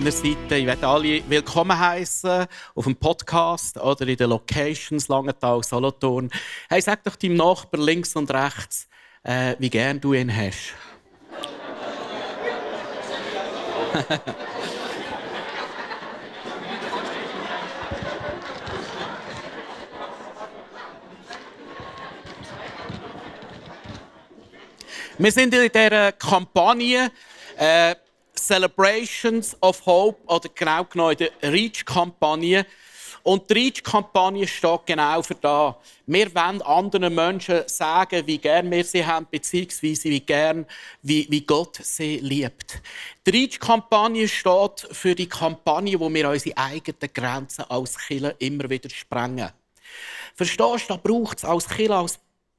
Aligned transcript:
Meiner 0.00 0.12
Seite. 0.12 0.56
Ich 0.56 0.66
werde 0.66 0.86
alle 0.86 1.22
willkommen 1.28 1.76
heißen 1.76 2.46
auf 2.74 2.84
dem 2.84 2.94
Podcast 2.94 3.78
oder 3.78 4.06
in 4.06 4.16
den 4.16 4.30
Locations 4.30 5.08
Langenthal, 5.08 5.64
Solothurn. 5.64 6.30
Hey, 6.68 6.80
sag 6.80 7.02
doch 7.04 7.16
deinem 7.16 7.36
Nachbar 7.36 7.80
links 7.80 8.14
und 8.14 8.30
rechts, 8.30 8.86
äh, 9.24 9.56
wie 9.58 9.70
gern 9.70 10.00
du 10.00 10.14
ihn 10.14 10.32
hast. 10.34 10.74
Wir 25.18 25.32
sind 25.32 25.52
in 25.52 25.68
dieser 25.72 26.12
Kampagne 26.12 27.10
äh, 27.56 27.96
Celebrations 28.38 29.56
of 29.60 29.84
Hope 29.84 30.18
oder 30.26 30.48
genau 30.54 30.84
genommen 30.84 31.16
in 31.18 31.28
der 31.42 31.52
REACH-Kampagne. 31.52 32.66
Und 33.22 33.50
die 33.50 33.54
REACH-Kampagne 33.54 34.46
steht 34.46 34.86
genau 34.86 35.22
für 35.22 35.34
das. 35.34 35.74
Wir 36.06 36.34
wollen 36.34 36.62
anderen 36.62 37.14
Menschen 37.14 37.62
sagen, 37.66 38.26
wie 38.26 38.38
gern 38.38 38.70
wir 38.70 38.84
sie 38.84 39.04
haben, 39.04 39.26
beziehungsweise 39.30 40.04
wie 40.04 40.20
gern, 40.20 40.64
wie, 41.02 41.26
wie 41.28 41.42
Gott 41.42 41.78
sie 41.82 42.18
liebt. 42.18 42.80
Die 43.26 43.30
REACH-Kampagne 43.30 44.28
steht 44.28 44.88
für 44.92 45.14
die 45.14 45.28
Kampagne, 45.28 46.00
wo 46.00 46.12
wir 46.12 46.30
unsere 46.30 46.56
eigenen 46.56 47.12
Grenzen 47.12 47.64
als 47.68 47.98
Killer 47.98 48.34
immer 48.38 48.70
wieder 48.70 48.88
sprengen. 48.88 49.50
Verstehst 50.34 50.88
du, 50.88 50.94
da 50.94 50.96
braucht 50.96 51.38
es 51.38 51.44
als 51.44 51.68
Killer, 51.68 51.98
als 51.98 52.18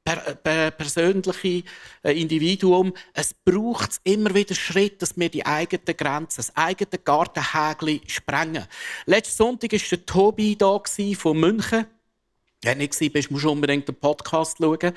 per, 0.10 0.36
per, 0.36 0.72
persönliche 0.72 1.64
äh, 2.04 2.20
Individuum, 2.20 2.94
es 3.14 3.34
braucht 3.34 4.00
immer 4.04 4.34
wieder 4.34 4.56
Schritt, 4.56 5.02
dass 5.02 5.18
wir 5.18 5.30
die 5.30 5.46
eigenen 5.46 5.98
Grenzen, 5.98 6.38
das 6.38 6.56
eigene 6.56 7.00
Gartenhägli 7.04 8.02
sprengen. 8.08 8.66
Letzten 9.06 9.38
Sonntag 9.38 9.72
war 9.72 9.80
der 9.80 10.06
Tobi 10.06 10.58
da 10.58 10.82
von 11.16 11.40
München. 11.40 11.86
Wenn 12.62 12.80
du 12.80 12.84
nicht 12.98 13.14
bist, 13.14 13.32
musst 13.32 13.46
du 13.46 13.52
unbedingt 13.52 13.88
den 13.88 13.96
Podcast 13.96 14.58
schauen. 14.58 14.94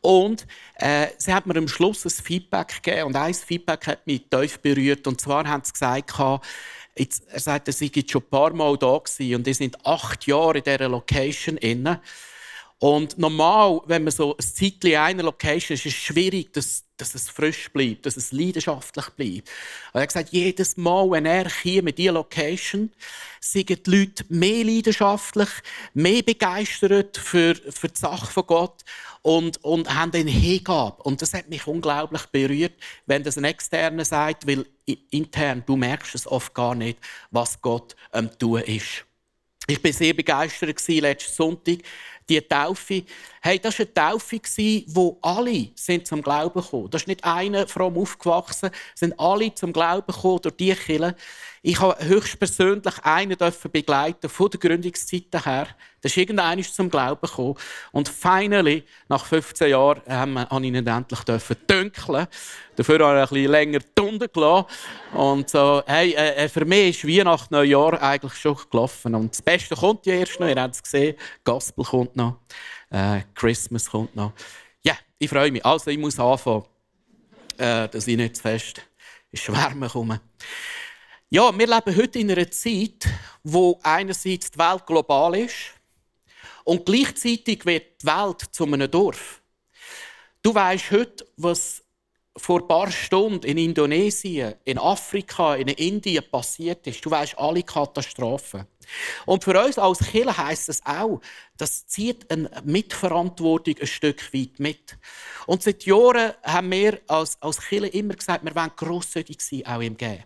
Und 0.00 0.46
äh, 0.74 1.08
sie 1.18 1.32
hat 1.32 1.46
mir 1.46 1.56
am 1.56 1.68
Schluss 1.68 2.04
ein 2.04 2.10
Feedback 2.10 2.82
gegeben. 2.82 3.08
Und 3.08 3.16
ein 3.16 3.32
Feedback 3.32 3.86
hat 3.86 4.06
mich 4.06 4.22
tief 4.28 4.58
berührt. 4.58 5.06
Und 5.06 5.20
zwar 5.20 5.46
haben 5.46 5.62
sie 5.64 5.72
gesagt, 5.72 6.12
jetzt, 6.96 7.22
er 7.28 7.38
sagt, 7.38 7.68
er 7.68 7.72
sei 7.72 7.92
schon 8.08 8.22
ein 8.22 8.28
paar 8.28 8.52
Mal 8.52 8.76
da. 8.76 8.88
Und 8.96 9.46
die 9.46 9.54
sind 9.54 9.86
acht 9.86 10.26
Jahre 10.26 10.58
in 10.58 10.64
dieser 10.64 10.88
Location 10.88 11.56
inne. 11.58 12.00
Und 12.78 13.16
normal, 13.16 13.80
wenn 13.86 14.04
man 14.04 14.12
so 14.12 14.36
ein 14.36 14.42
Zeitchen 14.42 14.90
in 14.90 14.96
einer 14.96 15.22
Location 15.22 15.74
ist, 15.74 15.86
ist 15.86 15.94
es 15.94 15.94
schwierig, 15.94 16.52
dass, 16.52 16.84
dass 16.98 17.14
es 17.14 17.30
frisch 17.30 17.72
bleibt, 17.72 18.04
dass 18.04 18.18
es 18.18 18.32
leidenschaftlich 18.32 19.08
bleibt. 19.10 19.48
Und 19.92 19.94
er 19.94 20.02
hat 20.02 20.08
gesagt, 20.08 20.28
jedes 20.30 20.76
Mal, 20.76 21.10
wenn 21.10 21.24
er 21.24 21.48
hier 21.48 21.82
mit 21.82 21.96
dieser 21.96 22.12
Location, 22.12 22.92
sind 23.40 23.70
die 23.70 23.90
Leute 23.90 24.26
mehr 24.28 24.62
leidenschaftlich, 24.62 25.48
mehr 25.94 26.22
begeistert 26.22 27.16
für, 27.16 27.54
für 27.54 27.88
die 27.88 27.98
Sache 27.98 28.30
von 28.30 28.46
Gott 28.46 28.82
und, 29.22 29.64
und 29.64 29.94
haben 29.94 30.12
eine 30.12 30.30
Hingabe. 30.30 31.02
Und 31.02 31.22
das 31.22 31.32
hat 31.32 31.48
mich 31.48 31.66
unglaublich 31.66 32.26
berührt, 32.26 32.74
wenn 33.06 33.22
das 33.22 33.38
ein 33.38 33.44
Externer 33.44 34.04
sagt, 34.04 34.46
weil 34.46 34.66
intern, 35.10 35.62
du 35.64 35.76
merkst 35.76 36.14
es 36.14 36.26
oft 36.26 36.52
gar 36.52 36.74
nicht, 36.74 36.98
was 37.30 37.62
Gott 37.62 37.96
am 38.12 38.38
Tun 38.38 38.60
ist. 38.60 39.06
Ich 39.68 39.82
war 39.82 39.92
sehr 39.92 40.14
begeistert 40.14 40.88
letzten 40.88 41.32
Sonntag 41.32 41.78
die 42.28 42.40
Taufe, 42.40 43.04
hey, 43.40 43.58
das 43.58 43.78
war 43.78 43.86
eine 43.86 43.94
Taufe, 43.94 44.40
wo 44.88 45.18
alle 45.22 45.68
sind 45.74 46.06
zum 46.06 46.22
Glauben 46.22 46.60
gekommen. 46.60 46.90
Da 46.90 46.96
ist 46.96 47.06
nicht 47.06 47.24
einer 47.24 47.66
fromm 47.68 47.96
aufgewachsen, 47.96 48.70
sind 48.94 49.18
alle 49.18 49.54
zum 49.54 49.72
Glauben 49.72 50.06
gekommen 50.06 50.40
durch 50.42 50.56
die 50.56 50.74
Kirche. 50.74 51.14
Ich 51.62 51.80
habe 51.80 51.96
höchstpersönlich 52.04 52.94
einen 53.02 53.36
begleiten 53.72 54.28
von 54.28 54.50
der 54.50 54.60
Gründungszeit 54.60 55.44
her. 55.44 55.66
Der 56.02 56.10
ist 56.10 56.16
irgendeiner 56.16 56.62
zum 56.62 56.88
Glauben 56.88 57.20
gekommen. 57.20 57.56
Und 57.90 58.08
finally, 58.08 58.84
nach 59.08 59.24
15 59.24 59.70
Jahren, 59.70 60.00
haben 60.08 60.34
wir 60.34 60.48
ihn 60.62 60.74
endlich 60.76 61.20
dünkeln. 61.68 62.28
Dafür 62.76 62.98
habe 63.06 63.18
ich 63.18 63.22
ein 63.22 63.28
bisschen 63.28 63.50
länger 63.50 63.78
Tunden 63.94 64.28
gelassen. 64.32 64.66
Und 65.12 65.50
so, 65.50 65.82
hey, 65.86 66.12
äh, 66.12 66.44
äh, 66.44 66.48
für 66.48 66.64
mich 66.64 67.02
ist 67.02 67.08
Weihnachten, 67.08 67.54
Neujahr 67.54 68.00
eigentlich 68.00 68.34
schon 68.34 68.56
gelaufen. 68.70 69.14
Und 69.14 69.32
das 69.32 69.42
Beste 69.42 69.74
kommt 69.74 70.06
ja 70.06 70.14
erst 70.14 70.38
noch. 70.38 70.46
Ihr 70.46 70.60
habt 70.60 70.74
es 70.74 70.82
gesehen. 70.82 71.16
Gospel 71.42 71.84
kommt 71.84 72.14
noch. 72.16 72.40
Äh, 72.90 73.22
Christmas 73.34 73.90
kommt 73.90 74.16
noch. 74.16 74.32
Ja, 74.82 74.92
yeah, 74.92 75.00
ich 75.18 75.28
freue 75.28 75.50
mich. 75.50 75.64
Also, 75.64 75.90
ich 75.90 75.98
muss 75.98 76.18
anfangen, 76.18 76.64
äh, 77.58 77.88
dass 77.88 78.06
ich 78.06 78.16
nicht 78.16 78.36
zu 78.36 78.42
fest 78.42 78.82
ins 79.30 79.42
Schwärmen 79.42 79.88
komme. 79.88 80.20
Ja, 81.28 81.56
wir 81.56 81.66
leben 81.66 81.96
heute 81.96 82.18
in 82.18 82.30
einer 82.30 82.50
Zeit, 82.50 83.08
wo 83.42 83.78
einerseits 83.82 84.50
die 84.50 84.58
Welt 84.58 84.86
global 84.86 85.36
ist 85.36 85.72
und 86.64 86.86
gleichzeitig 86.86 87.66
wird 87.66 88.02
die 88.02 88.06
Welt 88.06 88.42
zu 88.52 88.64
einem 88.64 88.90
Dorf. 88.90 89.40
Du 90.42 90.54
weißt 90.54 90.90
heute, 90.92 91.26
was 91.36 91.82
vor 92.36 92.60
ein 92.60 92.68
paar 92.68 92.90
Stunden 92.90 93.46
in 93.46 93.58
Indonesien, 93.58 94.54
in 94.64 94.78
Afrika, 94.78 95.56
in 95.56 95.68
Indien 95.68 96.24
passiert 96.30 96.86
ist. 96.86 97.04
Du 97.04 97.10
weißt 97.10 97.38
alle 97.38 97.62
Katastrophen. 97.62 98.66
Und 99.24 99.44
für 99.44 99.62
uns 99.62 99.78
als 99.78 99.98
Kirche 99.98 100.36
heisst 100.36 100.68
es 100.68 100.84
auch, 100.84 101.20
das 101.56 101.86
zieht 101.86 102.30
eine 102.30 102.50
Mitverantwortung 102.64 103.74
ein 103.80 103.86
Stück 103.86 104.32
weit 104.32 104.58
mit. 104.58 104.96
Und 105.46 105.62
seit 105.62 105.84
Jahren 105.84 106.32
haben 106.42 106.70
wir 106.70 107.00
als, 107.06 107.40
als 107.40 107.60
Kirche 107.60 107.88
immer 107.88 108.14
gesagt, 108.14 108.44
wir 108.44 108.54
wollen 108.54 108.72
grosszügig 108.76 109.40
sein, 109.40 109.66
auch 109.66 109.80
im 109.80 109.96
Gehen. 109.96 110.24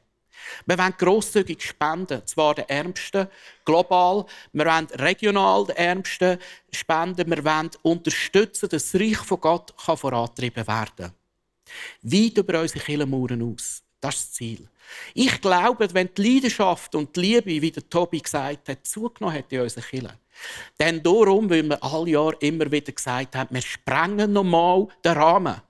Wir 0.67 0.79
wollen 0.79 0.95
grosszügig 0.97 1.63
spenden, 1.63 2.27
zwar 2.27 2.55
den 2.55 2.69
Ärmsten 2.69 3.29
global, 3.65 4.27
wir 4.53 4.67
wollen 4.67 4.87
regional 4.87 5.67
den 5.67 5.77
Ärmsten 5.77 6.39
spenden, 6.73 7.31
wir 7.31 7.45
wollen 7.45 7.71
unterstützen, 7.83 8.69
dass 8.69 8.91
das 8.91 9.01
Reich 9.01 9.19
von 9.19 9.41
Gott 9.41 9.75
vorantrieben 9.77 10.67
werden 10.67 10.91
kann. 10.97 11.13
Weit 12.03 12.39
über 12.39 12.61
unsere 12.61 12.85
Kirchenmauern 12.85 13.43
aus. 13.43 13.83
Das 14.01 14.17
ist 14.17 14.25
das 14.29 14.33
Ziel. 14.33 14.69
Ich 15.15 15.41
glaube, 15.41 15.89
wenn 15.93 16.11
die 16.17 16.35
Leidenschaft 16.35 16.95
und 16.95 17.15
die 17.17 17.21
Liebe, 17.21 17.63
wie 17.63 17.71
der 17.71 17.89
Tobi 17.89 18.21
gesagt 18.21 18.69
hat, 18.69 18.87
zugenommen 18.87 19.37
hat 19.37 19.53
in 19.53 19.61
unserer 19.61 19.83
Kirche, 19.83 20.19
dann 20.79 21.03
darum, 21.03 21.51
weil 21.51 21.63
wir 21.63 21.83
alle 21.83 22.11
Jahre 22.11 22.37
immer 22.41 22.71
wieder 22.71 22.93
gesagt 22.93 23.37
haben, 23.37 23.55
wir 23.55 23.63
sprengen 23.63 24.33
nochmal 24.33 24.89
den 25.05 25.13
Rahmen. 25.13 25.61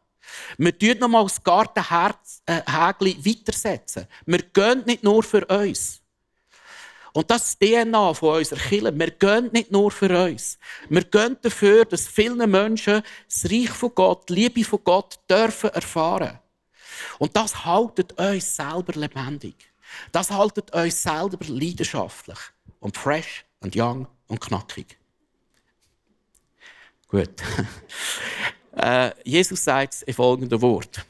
Wir 0.59 0.79
tun 0.79 0.99
nochmal 0.99 1.25
das 1.25 1.43
Gartenhägli 1.43 2.47
äh, 2.47 3.27
weitersetzen. 3.27 4.07
Wir 4.27 4.43
gehen 4.43 4.83
nicht 4.87 5.03
nur 5.03 5.23
für 5.23 5.45
uns. 5.47 6.01
Und 7.13 7.29
das 7.31 7.49
ist 7.49 7.63
die 7.63 7.73
DNA 7.73 8.15
von 8.15 8.37
unserer 8.39 8.61
Kirche. 8.61 8.97
Wir 8.97 9.11
gehen 9.11 9.51
nicht 9.53 9.73
nur 9.73 9.91
für 9.91 10.27
uns. 10.27 10.59
Wir 10.89 11.03
gehen 11.03 11.37
dafür, 11.43 11.85
dass 11.85 12.07
viele 12.07 12.47
Menschen 12.47 13.03
das 13.29 13.51
Reich 13.51 13.71
von 13.71 13.93
Gott, 13.95 14.29
die 14.29 14.35
Liebe 14.35 14.65
von 14.65 14.81
Gott 14.85 15.19
dürfen 15.29 15.71
erfahren. 15.71 16.39
Und 17.19 17.37
das 17.37 17.65
haltet 17.65 18.13
uns 18.19 18.57
selber 18.57 18.93
lebendig. 18.95 19.55
Das 20.13 20.31
haltet 20.31 20.73
uns 20.73 21.03
selber 21.03 21.45
leidenschaftlich 21.47 22.39
und 22.81 22.97
fresh 22.97 23.45
und 23.61 23.77
young 23.77 24.07
und 24.29 24.41
knackig. 24.41 24.99
Gut. 27.09 27.31
Äh, 28.73 29.11
Jesus 29.25 29.65
sagt 29.65 30.03
in 30.03 30.15
folgendem 30.15 30.63
Wort. 30.63 31.05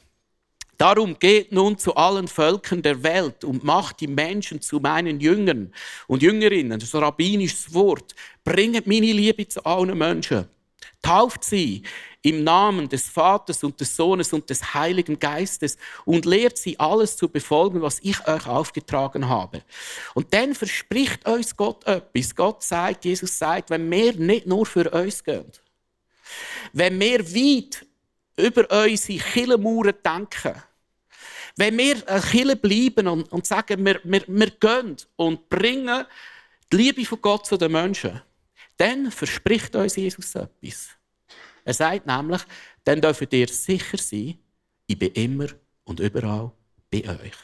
Darum 0.81 1.17
geht 1.19 1.51
nun 1.51 1.77
zu 1.77 1.95
allen 1.95 2.27
Völkern 2.27 2.81
der 2.81 3.03
Welt 3.03 3.43
und 3.43 3.63
macht 3.63 3.99
die 3.99 4.07
Menschen 4.07 4.59
zu 4.61 4.79
meinen 4.79 5.19
Jüngern 5.19 5.71
und 6.07 6.23
Jüngerinnen. 6.23 6.79
Das 6.79 6.89
ist 6.89 6.95
ein 6.95 7.03
rabbinisches 7.03 7.71
Wort. 7.71 8.15
Bringt 8.43 8.87
meine 8.87 9.11
Liebe 9.11 9.47
zu 9.47 9.63
allen 9.63 9.95
Menschen. 9.95 10.47
Tauft 11.03 11.43
sie 11.43 11.83
im 12.23 12.43
Namen 12.43 12.87
des 12.87 13.07
Vaters 13.07 13.63
und 13.63 13.79
des 13.79 13.95
Sohnes 13.95 14.31
und 14.31 14.49
des 14.49 14.73
Heiligen 14.73 15.19
Geistes 15.19 15.77
und 16.05 16.25
lehrt 16.25 16.57
sie 16.57 16.79
alles 16.79 17.17
zu 17.17 17.27
befolgen, 17.27 17.81
was 17.81 17.99
ich 18.01 18.27
euch 18.27 18.47
aufgetragen 18.47 19.27
habe. 19.27 19.63
Und 20.13 20.33
dann 20.33 20.53
verspricht 20.53 21.27
uns 21.27 21.55
Gott 21.55 21.85
etwas. 21.87 22.35
Gott 22.35 22.63
sagt, 22.63 23.05
Jesus 23.05 23.37
sagt, 23.37 23.69
wenn 23.69 23.89
wir 23.89 24.13
nicht 24.13 24.45
nur 24.45 24.65
für 24.65 24.89
uns 24.91 25.23
gehen, 25.23 25.51
wenn 26.73 26.99
wir 26.99 27.19
weit 27.19 27.85
über 28.37 28.69
unsere 28.83 29.19
Killenmauern 29.19 29.93
denken, 30.05 30.61
wenn 31.57 31.77
wir 31.77 32.07
ein 32.07 32.21
Kille 32.21 32.55
bleiben 32.55 33.07
und, 33.07 33.31
und 33.31 33.45
sagen, 33.45 33.83
wir, 33.85 33.99
wir, 34.03 34.23
wir 34.27 34.51
gehen 34.51 34.95
und 35.15 35.49
bringen 35.49 36.05
die 36.71 36.77
Liebe 36.77 37.05
von 37.05 37.21
Gott 37.21 37.45
zu 37.45 37.57
den 37.57 37.71
Menschen, 37.71 38.21
dann 38.77 39.11
verspricht 39.11 39.75
uns 39.75 39.95
Jesus 39.95 40.35
etwas. 40.35 40.89
Er 41.65 41.73
sagt 41.73 42.05
nämlich, 42.07 42.41
dann 42.83 43.01
dürft 43.01 43.33
ihr 43.33 43.47
sicher 43.47 43.97
sein, 43.97 44.37
ich 44.87 44.97
bin 44.97 45.11
immer 45.13 45.47
und 45.83 45.99
überall 45.99 46.51
bei 46.89 47.07
euch. 47.07 47.37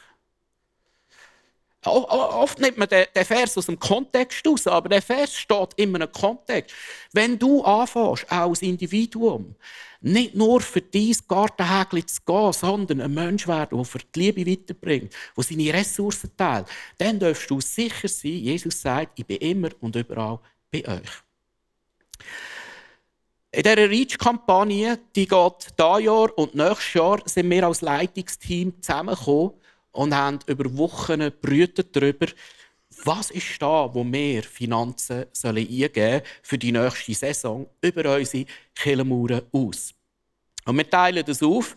Oft 1.84 2.58
nimmt 2.58 2.76
man 2.76 2.88
den 2.88 3.24
Vers 3.24 3.56
aus 3.56 3.66
dem 3.66 3.78
Kontext 3.78 4.46
aus, 4.46 4.66
aber 4.66 4.88
der 4.88 5.00
Vers 5.00 5.34
steht 5.34 5.74
in 5.76 5.94
einem 5.94 6.10
Kontext. 6.10 6.74
Wenn 7.12 7.38
du 7.38 7.62
anfängst, 7.62 8.30
auch 8.30 8.48
als 8.48 8.62
Individuum, 8.62 9.54
nicht 10.00 10.34
nur 10.34 10.60
für 10.60 10.82
dein 10.82 11.16
Gartenhägel 11.26 12.04
zu 12.04 12.20
gehen, 12.26 12.52
sondern 12.52 13.00
ein 13.00 13.14
Mensch 13.14 13.46
werden, 13.46 13.78
der 13.78 13.84
für 13.84 13.98
die 13.98 14.20
Liebe 14.20 14.50
weiterbringt, 14.50 15.14
der 15.36 15.44
seine 15.44 15.72
Ressourcen 15.72 16.36
teilt, 16.36 16.66
dann 16.98 17.18
darfst 17.18 17.48
du 17.48 17.60
sicher 17.60 18.08
sein, 18.08 18.32
Jesus 18.32 18.80
sagt, 18.80 19.18
ich 19.18 19.26
bin 19.26 19.38
immer 19.38 19.70
und 19.80 19.96
überall 19.96 20.40
bei 20.70 20.86
euch. 20.86 21.22
In 23.58 23.64
dieser 23.64 23.90
Reach-Kampagne, 23.90 25.00
die 25.16 25.26
geht 25.26 25.66
dieses 25.76 26.04
Jahr 26.04 26.38
und 26.38 26.54
nächstes 26.54 26.94
Jahr, 26.94 27.20
sind 27.24 27.50
wir 27.50 27.66
als 27.66 27.80
Leitungsteam 27.80 28.80
zusammengekommen 28.80 29.50
und 29.90 30.14
haben 30.14 30.38
über 30.46 30.76
Wochen 30.76 31.32
brütet 31.40 31.96
darüber, 31.96 32.28
was 33.02 33.32
ist 33.32 33.60
da, 33.60 33.92
wo 33.92 34.04
wir 34.04 34.44
Finanzen 34.44 35.24
sollen 35.32 35.66
eingeben 35.66 36.22
für 36.40 36.56
die 36.56 36.70
nächste 36.70 37.14
Saison 37.14 37.68
über 37.80 38.16
unsere 38.16 38.46
Killenmauern 38.76 39.42
aus. 39.50 39.92
Und 40.64 40.76
wir 40.76 40.88
teilen 40.88 41.26
das 41.26 41.42
auf 41.42 41.74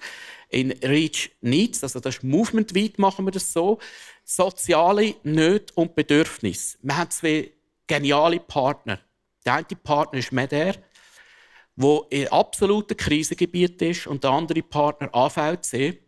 in 0.50 0.74
Reach 0.84 1.32
Needs, 1.42 1.82
also 1.82 2.00
das 2.00 2.18
ist 2.18 2.24
Movement-weit 2.24 3.00
machen 3.00 3.26
wir 3.26 3.32
das 3.32 3.52
so, 3.52 3.80
soziale 4.24 5.16
Nöte 5.24 5.74
und 5.74 5.96
Bedürfnisse. 5.96 6.78
Wir 6.84 6.96
haben 6.96 7.10
zwei 7.10 7.50
geniale 7.88 8.40
Partner. 8.40 9.00
Der 9.44 9.56
eine 9.56 9.66
Partner 9.84 10.20
ist 10.20 10.32
Meder, 10.32 10.76
der 11.76 12.00
in 12.10 12.28
absoluten 12.28 12.98
Krisengebiet 12.98 13.82
ist, 13.82 14.08
und 14.08 14.24
der 14.24 14.32
andere 14.32 14.62
Partner 14.62 15.10
AVC, 15.14 16.00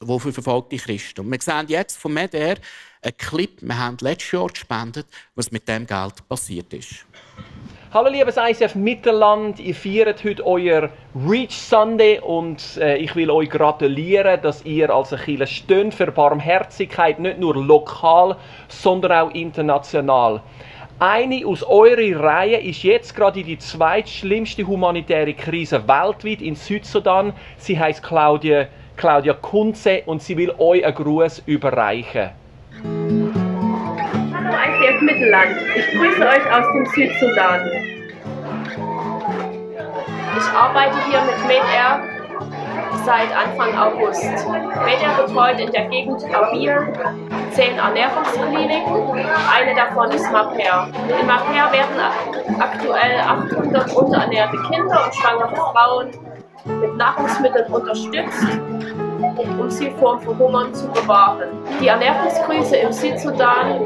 der 0.00 0.18
für 0.18 0.32
verfolgte 0.32 0.76
Christen. 0.76 1.20
Und 1.20 1.30
wir 1.30 1.40
sehen 1.40 1.66
jetzt 1.68 1.98
von 1.98 2.12
Meder 2.14 2.56
einen 3.02 3.16
Clip, 3.16 3.60
wir 3.60 3.78
haben 3.78 3.96
letztes 4.00 4.32
Jahr 4.32 4.48
gespendet, 4.48 5.06
was 5.34 5.50
mit 5.50 5.68
dem 5.68 5.86
Geld 5.86 6.28
passiert 6.28 6.72
ist. 6.72 7.06
Hallo 7.90 8.10
liebes 8.10 8.36
ICF 8.36 8.74
Mittelland, 8.74 9.58
ihr 9.60 9.74
feiert 9.74 10.22
heute 10.22 10.44
euer 10.44 10.90
Reach 11.26 11.56
Sunday 11.56 12.20
und 12.20 12.76
äh, 12.76 12.98
ich 12.98 13.16
will 13.16 13.30
euch 13.30 13.48
gratulieren, 13.48 14.42
dass 14.42 14.62
ihr 14.66 14.90
als 14.90 15.14
Achille 15.14 15.46
steht 15.46 15.94
für 15.94 16.12
Barmherzigkeit, 16.12 17.18
nicht 17.18 17.38
nur 17.38 17.56
lokal, 17.56 18.36
sondern 18.68 19.12
auch 19.12 19.30
international. 19.30 20.42
Eine 21.00 21.46
aus 21.46 21.62
eurer 21.62 22.20
Reihe 22.20 22.56
ist 22.56 22.82
jetzt 22.82 23.14
gerade 23.14 23.44
die 23.44 23.56
zweitschlimmste 23.56 24.66
humanitäre 24.66 25.32
Krise 25.32 25.86
weltweit 25.86 26.42
in 26.42 26.56
Südsudan. 26.56 27.34
Sie 27.56 27.78
heißt 27.78 28.02
Claudia, 28.02 28.66
Claudia 28.96 29.34
Kunze 29.34 30.02
und 30.06 30.20
sie 30.22 30.36
will 30.36 30.52
euch 30.58 30.84
einen 30.84 30.96
Gruß 30.96 31.44
überreichen. 31.46 32.30
Hallo 32.82 34.50
ICF 34.50 35.00
Mittelland, 35.02 35.56
ich 35.76 35.86
grüße 35.96 36.20
euch 36.20 36.52
aus 36.52 36.66
dem 36.74 36.86
Südsudan. 36.86 37.60
Ich 40.36 40.48
arbeite 40.52 40.96
hier 41.08 41.20
mit 41.22 41.46
MedAir 41.46 42.17
seit 43.04 43.28
Anfang 43.36 43.76
August. 43.76 44.24
MedAir 44.24 45.24
betreut 45.24 45.60
in 45.60 45.70
der 45.72 45.86
Gegend 45.86 46.22
Abir 46.34 46.92
zehn 47.52 47.76
Ernährungskliniken, 47.78 49.26
eine 49.54 49.74
davon 49.74 50.10
ist 50.10 50.30
Maper. 50.30 50.88
In 51.20 51.26
Maper 51.26 51.72
werden 51.72 52.60
aktuell 52.60 53.20
800 53.20 53.94
unterernährte 53.94 54.56
Kinder 54.70 55.04
und 55.04 55.14
schwangere 55.14 55.56
Frauen 55.56 56.10
mit 56.80 56.96
Nahrungsmitteln 56.96 57.72
unterstützt 57.72 58.46
um 59.58 59.70
sie 59.70 59.90
vor 59.98 60.18
Verhungern 60.20 60.72
zu 60.74 60.88
bewahren. 60.88 61.48
Die 61.80 61.88
Ernährungskrise 61.88 62.76
im 62.76 62.92
Südsudan 62.92 63.80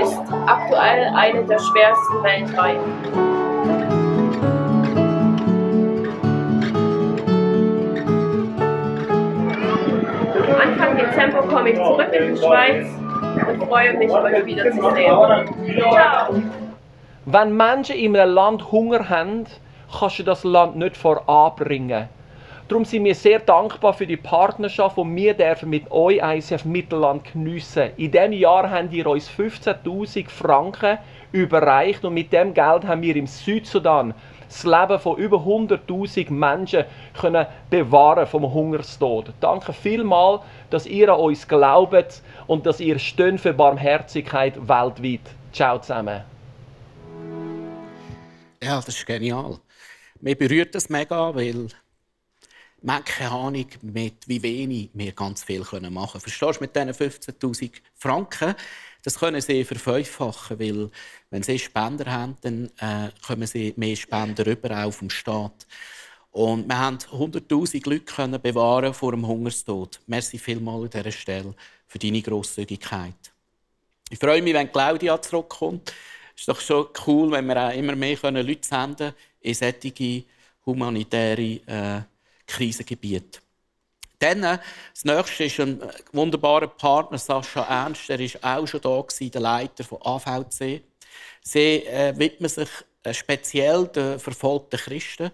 ist 0.00 0.20
aktuell 0.46 1.12
eine 1.14 1.44
der 1.44 1.58
schwersten 1.58 2.22
weltweit. 2.22 2.78
Dezember 10.98 11.42
komme 11.42 11.70
ich 11.70 11.76
zurück 11.76 12.12
in 12.12 12.34
die 12.34 12.40
Schweiz 12.40 12.86
und 13.46 13.64
freue 13.64 13.96
mich, 13.96 14.10
euch 14.10 14.46
wiederzusehen. 14.46 15.80
Ciao! 15.92 16.34
Wenn 17.24 17.56
Menschen 17.56 17.96
in 17.96 18.16
einem 18.16 18.34
Land 18.34 18.72
Hunger 18.72 19.08
haben, 19.08 19.44
kannst 19.98 20.18
du 20.18 20.22
das 20.24 20.44
Land 20.44 20.76
nicht 20.76 20.96
voranbringen. 20.96 22.08
Darum 22.68 22.84
sind 22.84 23.04
wir 23.04 23.14
sehr 23.14 23.38
dankbar 23.38 23.94
für 23.94 24.06
die 24.06 24.16
Partnerschaft, 24.16 24.96
die 24.98 25.16
wir 25.16 25.34
dürfen 25.34 25.70
mit 25.70 25.90
euch 25.90 26.20
ICF 26.22 26.64
Mittelland 26.64 27.32
geniessen. 27.32 27.90
In 27.96 28.10
diesem 28.10 28.32
Jahr 28.32 28.68
haben 28.68 28.90
ihr 28.90 29.06
uns 29.06 29.30
15.000 29.30 30.28
Franken 30.28 30.98
überreicht 31.32 32.04
und 32.04 32.14
mit 32.14 32.32
dem 32.32 32.52
Geld 32.52 32.86
haben 32.86 33.02
wir 33.02 33.16
im 33.16 33.26
Südsudan 33.26 34.14
das 34.48 34.64
Leben 34.64 34.98
von 34.98 35.16
über 35.16 35.38
100.000 35.38 36.30
Menschen 36.30 36.84
können 37.18 37.46
bewahren 37.70 38.26
vom 38.26 38.52
Hungerstod. 38.52 39.32
Danke 39.40 39.72
vielmals, 39.72 40.42
dass 40.70 40.86
ihr 40.86 41.12
an 41.12 41.20
uns 41.20 41.46
glaubt 41.46 42.22
und 42.46 42.66
dass 42.66 42.80
ihr 42.80 42.98
steht 42.98 43.40
für 43.40 43.52
Barmherzigkeit 43.52 44.56
weltweit. 44.56 45.20
Ciao 45.52 45.78
zusammen. 45.78 46.22
Ja, 48.62 48.76
das 48.76 48.88
ist 48.88 49.06
genial. 49.06 49.58
Mir 50.20 50.36
berührt 50.36 50.74
das 50.74 50.88
mega, 50.88 51.34
weil 51.34 51.68
haben 52.86 53.04
keine 53.04 53.30
Ahnung, 53.30 53.66
mit 53.82 54.26
wie 54.26 54.42
wenig 54.42 54.90
wir 54.94 55.12
ganz 55.12 55.44
viel 55.44 55.60
machen 55.60 55.80
können. 55.80 56.06
Verstehst 56.06 56.42
du, 56.42 56.60
mit 56.60 56.76
diesen 56.76 56.90
15'000 56.90 57.72
Franken, 57.94 58.54
das 59.08 59.18
können 59.18 59.40
sie 59.40 59.64
verfünffachen, 59.64 60.60
weil 60.60 60.90
wenn 61.30 61.42
sie 61.42 61.58
Spender 61.58 62.12
haben, 62.12 62.36
dann 62.42 62.66
äh, 62.78 63.10
kommen 63.26 63.46
sie 63.46 63.72
mehr 63.78 63.96
Spender 63.96 64.44
rüber, 64.44 64.84
auch 64.84 64.90
vom 64.90 65.08
Staat. 65.08 65.66
Und 66.30 66.68
wir 66.68 66.78
haben 66.78 66.98
100'000 66.98 67.88
Leute 67.88 68.04
können 68.04 68.38
bewahren 68.38 68.92
vor 68.92 69.12
dem 69.12 69.26
Hungerstod. 69.26 69.98
Merci 70.06 70.38
vielmals 70.38 70.94
an 70.94 71.02
dieser 71.02 71.12
Stelle 71.12 71.54
für 71.86 71.98
deine 71.98 72.20
Grosszügigkeit. 72.20 73.32
Ich 74.10 74.18
freue 74.18 74.42
mich, 74.42 74.52
wenn 74.52 74.70
Claudia 74.70 75.22
zurückkommt. 75.22 75.90
Es 76.34 76.42
ist 76.42 76.48
doch 76.48 76.60
schon 76.60 76.88
cool, 77.06 77.30
wenn 77.30 77.46
wir 77.46 77.66
auch 77.66 77.72
immer 77.72 77.96
mehr 77.96 78.18
Leute 78.22 78.68
senden 78.68 79.14
in 79.40 79.54
solche 79.54 80.24
humanitäre 80.66 81.60
äh, 81.66 82.02
Krisengebiet. 82.46 83.40
Dann, 84.18 84.42
äh, 84.42 84.58
das 84.94 85.04
nächste 85.04 85.44
ist 85.44 85.60
ein 85.60 85.80
äh, 85.80 85.88
wunderbarer 86.12 86.68
Partner, 86.68 87.18
Sascha 87.18 87.62
Ernst. 87.62 88.10
Er 88.10 88.18
war 88.18 88.58
auch 88.58 88.66
schon 88.66 88.80
da, 88.80 89.00
gewesen, 89.00 89.30
der 89.30 89.40
Leiter 89.40 89.84
von 89.84 90.02
AVC. 90.02 90.82
Sie 91.42 91.86
äh, 91.86 92.12
widmen 92.16 92.48
sich 92.48 92.68
äh, 93.04 93.14
speziell 93.14 93.86
den 93.86 94.18
verfolgten 94.18 94.78
Christen 94.78 95.30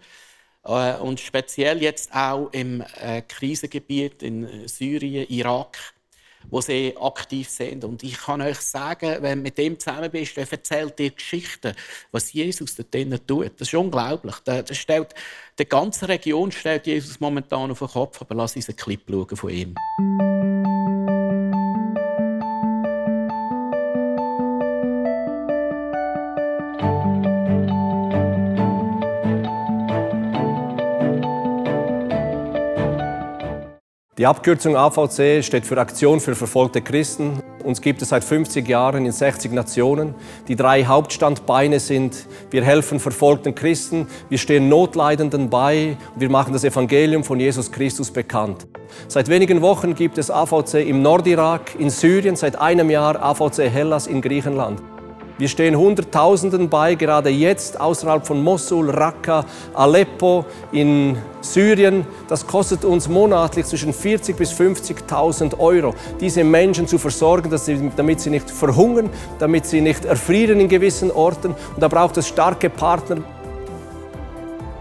äh, 0.65 0.95
und 0.97 1.21
speziell 1.21 1.83
jetzt 1.83 2.15
auch 2.15 2.51
im 2.53 2.85
äh, 3.01 3.23
Krisengebiet 3.23 4.23
in 4.23 4.69
Syrien, 4.69 5.27
Irak 5.29 5.79
wo 6.51 6.61
sie 6.61 6.95
aktiv 7.01 7.49
sind. 7.49 7.85
Und 7.85 8.03
ich 8.03 8.19
kann 8.19 8.41
euch 8.41 8.59
sagen, 8.59 9.17
wenn 9.21 9.39
du 9.39 9.43
mit 9.43 9.59
dem 9.59 9.79
zusammen 9.79 10.11
bist, 10.11 10.37
er 10.37 10.51
erzählt 10.51 10.99
dir 10.99 11.11
Geschichten, 11.11 11.75
was 12.13 12.33
Jesus 12.33 12.75
dort 12.77 12.93
drinnen 12.93 13.21
tut. 13.27 13.53
Das 13.59 13.69
ist 13.69 13.75
unglaublich. 13.75 14.37
Das 14.45 14.77
stellt, 14.77 15.15
die 15.59 15.65
ganze 15.65 16.09
Region 16.09 16.53
stellt 16.53 16.87
Jesus 16.87 17.21
momentan 17.21 17.71
auf 17.71 17.79
den 17.79 17.89
Kopf, 17.89 18.21
aber 18.21 18.35
lass 18.35 18.57
uns 18.57 18.69
einen 18.69 18.77
Clip 18.77 19.01
schauen 19.09 19.37
von 19.37 19.51
ihm. 19.51 19.75
Die 34.17 34.27
Abkürzung 34.27 34.77
AVC 34.77 35.43
steht 35.43 35.67
für 35.67 35.77
Aktion 35.77 36.21
für 36.21 36.37
verfolgte 36.37 36.81
Christen 36.81 37.43
Uns 37.65 37.81
gibt 37.81 38.01
es 38.01 38.11
seit 38.11 38.23
50 38.23 38.69
Jahren 38.69 39.07
in 39.07 39.11
60 39.11 39.51
Nationen. 39.51 40.15
Die 40.47 40.55
drei 40.55 40.85
Hauptstandbeine 40.85 41.81
sind, 41.81 42.29
wir 42.51 42.63
helfen 42.63 43.01
verfolgten 43.01 43.57
Christen, 43.57 44.07
wir 44.29 44.39
stehen 44.39 44.69
Notleidenden 44.69 45.51
bei 45.51 45.97
und 46.15 46.21
wir 46.21 46.31
machen 46.31 46.53
das 46.53 46.63
Evangelium 46.63 47.25
von 47.25 47.41
Jesus 47.41 47.73
Christus 47.73 48.13
bekannt. 48.13 48.69
Seit 49.09 49.29
wenigen 49.29 49.63
Wochen 49.63 49.97
gibt 49.97 50.17
es 50.19 50.31
AVC 50.31 50.75
im 50.75 51.03
Nordirak, 51.03 51.75
in 51.77 51.91
Syrien, 51.91 52.37
seit 52.37 52.55
einem 52.61 52.91
Jahr 52.91 53.21
AVC 53.21 53.69
Hellas 53.69 54.07
in 54.07 54.23
Griechenland. 54.23 54.81
Wir 55.37 55.49
stehen 55.49 55.77
Hunderttausenden 55.77 56.69
bei, 56.69 56.95
gerade 56.95 57.29
jetzt 57.29 57.81
außerhalb 57.81 58.25
von 58.25 58.41
Mosul, 58.41 58.89
Raqqa, 58.91 59.45
Aleppo 59.75 60.45
in 60.71 61.17
Syrien. 61.41 62.07
Das 62.29 62.47
kostet 62.47 62.85
uns 62.85 63.09
monatlich 63.09 63.67
zwischen 63.67 63.93
40.000 63.93 64.35
bis 64.37 64.53
50.000 64.53 65.59
Euro, 65.59 65.93
diese 66.21 66.45
Menschen 66.45 66.87
zu 66.87 66.99
versorgen, 66.99 67.57
sie, 67.59 67.91
damit 67.97 68.21
sie 68.21 68.31
nicht 68.31 68.49
verhungern, 68.49 69.11
damit 69.41 69.67
sie 69.67 69.81
nicht 69.81 70.05
erfrieren 70.05 70.61
in 70.61 70.69
gewissen 70.69 71.11
Orten. 71.11 71.49
Und 71.49 71.81
da 71.81 71.89
braucht 71.89 72.17
es 72.17 72.29
starke 72.29 72.71
Partner, 72.71 73.17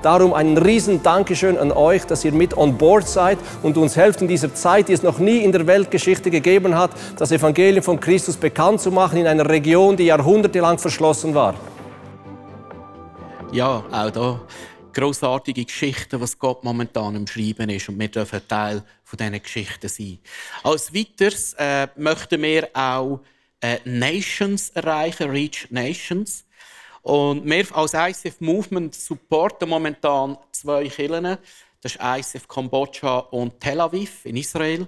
Darum 0.03 0.33
ein 0.33 0.57
riesen 0.57 1.01
Dankeschön 1.01 1.57
an 1.57 1.71
euch, 1.71 2.03
dass 2.03 2.25
ihr 2.25 2.33
mit 2.33 2.57
on 2.57 2.77
board 2.77 3.07
seid 3.07 3.37
und 3.61 3.77
uns 3.77 3.95
helft 3.95 4.21
in 4.21 4.27
dieser 4.27 4.53
Zeit, 4.53 4.89
die 4.89 4.93
es 4.93 5.01
noch 5.01 5.17
nie 5.17 5.37
in 5.37 5.53
der 5.53 5.65
Weltgeschichte 5.65 6.29
gegeben 6.29 6.75
hat, 6.75 6.91
das 7.17 7.31
Evangelium 7.31 7.81
von 7.81 7.97
Christus 7.97 8.35
bekannt 8.35 8.81
zu 8.81 8.91
machen 8.91 9.17
in 9.19 9.27
einer 9.27 9.47
Region, 9.47 9.95
die 9.95 10.03
jahrhundertelang 10.03 10.77
verschlossen 10.77 11.33
war. 11.33 11.55
Ja, 13.53 13.81
auch 13.91 14.11
da 14.11 14.41
großartige 14.93 15.63
Geschichten, 15.63 16.19
was 16.19 16.37
Gott 16.37 16.65
momentan 16.65 17.15
im 17.15 17.25
Schreiben 17.25 17.69
ist 17.69 17.87
und 17.87 17.97
wir 17.97 18.09
dürfen 18.09 18.41
Teil 18.45 18.83
von 19.05 19.17
diesen 19.17 19.41
Geschichten 19.41 19.87
sein. 19.87 20.19
Als 20.63 20.93
weiteres 20.93 21.53
äh, 21.57 21.87
möchten 21.95 22.41
wir 22.41 22.67
auch 22.73 23.21
äh, 23.61 23.77
Nations 23.85 24.69
erreichen, 24.71 25.29
Reach 25.29 25.67
Nations. 25.69 26.43
Und 27.03 27.45
wir 27.45 27.65
als 27.75 27.93
ICF 27.93 28.39
Movement 28.39 28.95
supporten 28.95 29.69
momentan 29.69 30.37
zwei 30.51 30.87
Kirchen. 30.87 31.37
Das 31.81 31.95
ist 31.95 31.99
ICF 32.01 32.47
Kambodscha 32.47 33.19
und 33.19 33.59
Tel 33.59 33.81
Aviv 33.81 34.25
in 34.25 34.37
Israel. 34.37 34.87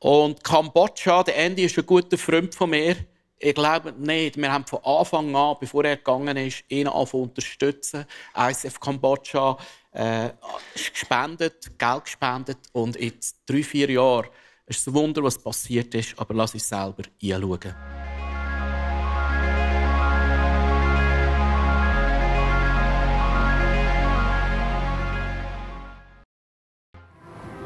Und 0.00 0.44
Kambodscha, 0.44 1.22
der 1.22 1.36
Andy 1.36 1.64
ist 1.64 1.78
ein 1.78 1.86
guter 1.86 2.18
Freund 2.18 2.54
von 2.54 2.70
mir. 2.70 2.96
Ich 3.38 3.54
glaube 3.54 3.92
nicht. 3.92 4.36
Wir 4.36 4.52
haben 4.52 4.66
von 4.66 4.84
Anfang 4.84 5.34
an, 5.34 5.56
bevor 5.58 5.84
er 5.84 5.96
gegangen 5.96 6.36
ist, 6.36 6.62
ihn 6.68 6.88
angefangen 6.88 7.24
unterstützen. 7.24 8.04
ICF 8.36 8.78
Kambodscha 8.78 9.56
äh, 9.92 10.30
gespendet, 10.74 11.78
Geld 11.78 12.04
gespendet. 12.04 12.58
Und 12.72 12.96
in 12.96 13.14
drei, 13.46 13.62
vier 13.62 13.90
Jahren 13.90 14.28
ist 14.66 14.80
es 14.80 14.86
ein 14.86 14.94
Wunder, 14.94 15.22
was 15.22 15.38
passiert 15.38 15.94
ist. 15.94 16.18
Aber 16.18 16.34
lass 16.34 16.52
uns 16.52 16.68
selber 16.68 17.02
anschauen. 17.22 17.95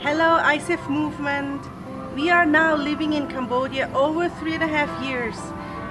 Hello, 0.03 0.41
ICF 0.43 0.89
movement. 0.89 1.61
We 2.15 2.31
are 2.31 2.47
now 2.47 2.75
living 2.75 3.13
in 3.13 3.29
Cambodia 3.29 3.91
over 3.95 4.31
three 4.31 4.55
and 4.55 4.63
a 4.63 4.67
half 4.67 4.89
years, 5.05 5.37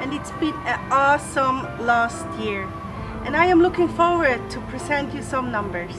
and 0.02 0.16
it's 0.16 0.32
been 0.40 0.56
an 0.66 0.80
awesome 0.92 1.62
last 1.86 2.26
year. 2.40 2.68
And 3.24 3.38
I 3.38 3.46
am 3.46 3.62
looking 3.62 3.88
forward 3.88 4.50
to 4.50 4.60
present 4.62 5.14
you 5.14 5.22
some 5.22 5.52
numbers. 5.52 5.96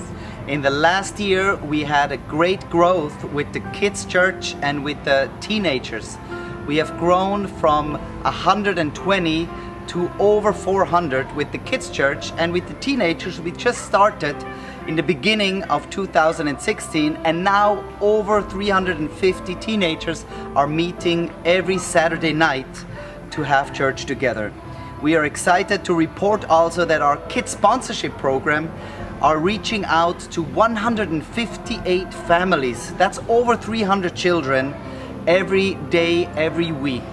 In 0.49 0.61
the 0.61 0.71
last 0.71 1.21
year, 1.21 1.55
we 1.55 1.85
had 1.85 2.11
a 2.11 2.17
great 2.17 2.69
growth 2.69 3.23
with 3.27 3.53
the 3.53 3.61
kids' 3.71 4.05
church 4.05 4.57
and 4.61 4.83
with 4.83 5.05
the 5.05 5.31
teenagers. 5.41 6.19
We 6.67 6.79
have 6.79 6.99
grown 6.99 7.47
from 7.47 7.93
120 8.23 9.49
to 9.87 10.11
over 10.19 10.53
400 10.53 11.37
with 11.37 11.53
the 11.53 11.59
kids' 11.59 11.89
church, 11.89 12.33
and 12.39 12.53
with 12.53 12.67
the 12.67 12.75
teenagers, 12.75 13.41
we 13.41 13.53
just 13.53 13.87
started 13.87 14.35
in 14.87 14.97
the 14.97 15.03
beginning 15.03 15.63
of 15.65 15.89
2016 15.91 17.17
and 17.25 17.45
now 17.45 17.85
over 18.01 18.43
350 18.43 19.55
teenagers 19.57 20.25
are 20.57 20.67
meeting 20.67 21.33
every 21.45 21.79
Saturday 21.79 22.33
night 22.33 22.67
to 23.31 23.43
have 23.43 23.73
church 23.75 24.07
together. 24.07 24.53
We 25.03 25.17
are 25.17 25.25
excited 25.25 25.85
to 25.85 25.95
report 25.95 26.45
also 26.47 26.85
that 26.85 27.03
our 27.03 27.17
kids 27.29 27.53
sponsorship 27.53 28.17
program 28.19 28.71
are 29.23 29.39
reaching 29.39 29.85
out 29.85 30.19
to 30.33 30.43
158 30.43 32.15
families. 32.15 32.93
That's 32.95 33.19
over 33.29 33.57
300 33.57 34.15
children 34.15 34.75
every 35.27 35.75
day, 35.91 36.27
every 36.37 36.73
week. 36.73 37.05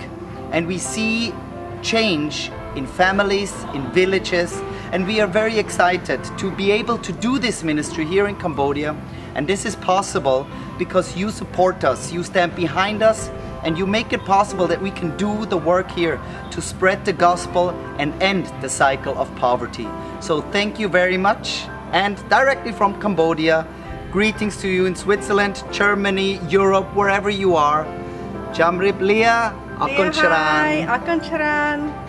And 0.51 0.67
we 0.67 0.77
see 0.77 1.33
change 1.81 2.49
in 2.75 2.87
families, 2.87 3.53
in 3.73 3.91
villages, 3.91 4.61
and 4.91 5.05
we 5.05 5.19
are 5.19 5.27
very 5.27 5.57
excited 5.59 6.23
to 6.37 6.51
be 6.51 6.71
able 6.71 6.97
to 6.99 7.11
do 7.11 7.39
this 7.39 7.63
ministry 7.63 8.05
here 8.05 8.27
in 8.27 8.35
Cambodia. 8.35 8.95
And 9.35 9.47
this 9.47 9.65
is 9.65 9.75
possible 9.75 10.47
because 10.77 11.15
you 11.15 11.29
support 11.29 11.83
us, 11.83 12.11
you 12.11 12.23
stand 12.23 12.55
behind 12.55 13.03
us, 13.03 13.29
and 13.63 13.77
you 13.77 13.85
make 13.85 14.13
it 14.13 14.23
possible 14.23 14.67
that 14.67 14.81
we 14.81 14.91
can 14.91 15.15
do 15.17 15.45
the 15.45 15.57
work 15.57 15.91
here 15.91 16.19
to 16.51 16.61
spread 16.61 17.03
the 17.05 17.13
gospel 17.13 17.71
and 17.99 18.13
end 18.21 18.51
the 18.61 18.69
cycle 18.69 19.17
of 19.17 19.33
poverty. 19.35 19.87
So 20.21 20.41
thank 20.41 20.79
you 20.79 20.87
very 20.87 21.17
much. 21.17 21.65
And 21.91 22.17
directly 22.29 22.71
from 22.71 22.99
Cambodia, 23.01 23.67
greetings 24.11 24.57
to 24.61 24.67
you 24.67 24.85
in 24.85 24.95
Switzerland, 24.95 25.63
Germany, 25.71 26.39
Europe, 26.47 26.95
wherever 26.95 27.29
you 27.29 27.55
are. 27.55 27.85
Jamrib 28.53 29.01
Lia. 29.01 29.53
Akon 30.87 31.21
Charan. 31.21 32.06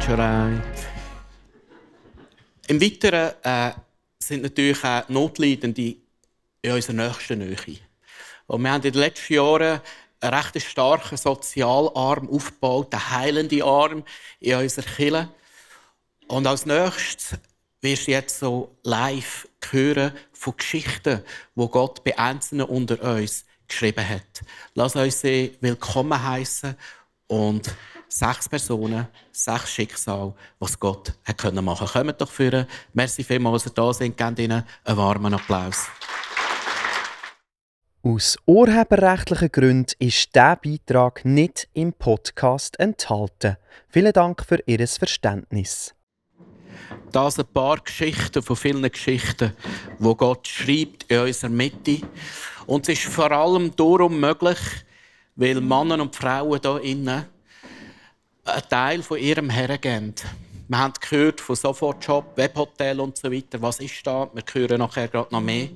Concherai. 0.00 0.62
Im 2.68 2.80
Weiteren 2.80 3.32
äh, 3.42 3.72
sind 4.18 4.42
natürlich 4.42 4.82
auch 4.82 5.06
Notleidende 5.10 5.96
in 6.62 6.72
unserer 6.72 6.94
nächsten 6.94 7.38
Nähe. 7.38 7.56
Und 8.46 8.62
wir 8.62 8.70
haben 8.70 8.82
in 8.82 8.92
den 8.92 9.00
letzten 9.00 9.34
Jahren 9.34 9.80
einen 10.20 10.34
recht 10.34 10.62
starken 10.62 11.18
Sozialarm 11.18 12.30
aufgebaut, 12.30 12.94
einen 12.94 13.10
heilenden 13.10 13.62
Arm 13.62 14.04
in 14.40 14.54
unserer 14.54 14.86
Kirche. 14.86 15.28
Und 16.28 16.46
als 16.46 16.64
nächstes 16.64 17.38
wirst 17.82 18.06
du 18.06 18.12
jetzt 18.12 18.38
so 18.38 18.74
live 18.82 19.48
hören 19.70 20.12
von 20.32 20.56
Geschichten, 20.56 21.22
wo 21.54 21.68
Gott 21.68 22.02
bei 22.04 22.18
Einzelnen 22.18 22.66
unter 22.66 23.02
uns 23.02 23.44
geschrieben 23.68 24.08
hat. 24.08 24.40
Lass 24.74 24.96
uns 24.96 25.20
sie 25.20 25.58
willkommen 25.60 26.22
heißen 26.22 26.74
und 27.26 27.74
sechs 28.10 28.48
Personen, 28.48 29.08
sechs 29.32 29.70
Schicksale, 29.70 30.34
was 30.58 30.78
Gott 30.78 31.14
hat 31.24 31.38
können 31.38 31.64
machen. 31.64 31.86
Kommt 31.86 32.20
doch 32.20 32.30
führen. 32.30 32.66
Merci 32.92 33.24
vielmals, 33.24 33.64
dass 33.64 33.72
ihr 33.72 33.74
da 33.74 33.92
sind. 33.92 34.16
Gebt 34.16 34.38
ihnen 34.38 34.64
einen 34.84 34.96
warmen 34.96 35.34
Applaus. 35.34 35.86
Aus 38.02 38.38
urheberrechtlichen 38.46 39.52
Gründen 39.52 39.92
ist 39.98 40.34
dieser 40.34 40.56
Beitrag 40.56 41.24
nicht 41.24 41.68
im 41.74 41.92
Podcast 41.92 42.80
enthalten. 42.80 43.56
Vielen 43.88 44.12
Dank 44.12 44.44
für 44.44 44.58
Ihr 44.66 44.86
Verständnis. 44.88 45.94
Das 47.12 47.38
ein 47.38 47.46
paar 47.46 47.78
Geschichten 47.78 48.42
von 48.42 48.56
vielen 48.56 48.90
Geschichten, 48.90 49.52
wo 49.98 50.14
Gott 50.14 50.48
schreibt 50.48 51.04
in 51.08 51.20
unserer 51.20 51.50
Mitte. 51.50 52.00
Und 52.66 52.88
es 52.88 53.04
ist 53.04 53.12
vor 53.12 53.30
allem 53.32 53.74
darum 53.76 54.18
möglich, 54.18 54.58
weil 55.36 55.60
Männer 55.60 56.00
und 56.00 56.16
Frauen 56.16 56.60
hier 56.62 56.80
innen 56.80 57.26
einen 58.44 58.68
Teil 58.68 59.02
von 59.02 59.18
ihrem 59.18 59.50
hergeben. 59.50 60.14
Wir 60.68 60.78
haben 60.78 60.94
gehört 61.00 61.40
von 61.40 61.56
Sofortjob, 61.56 62.36
Webhotel 62.36 63.00
und 63.00 63.16
so 63.16 63.30
weiter. 63.30 63.60
Was 63.60 63.80
ist 63.80 64.06
da? 64.06 64.30
Wir 64.32 64.44
hören 64.52 64.78
nachher 64.78 65.08
gerade 65.08 65.32
noch 65.32 65.40
mehr. 65.40 65.68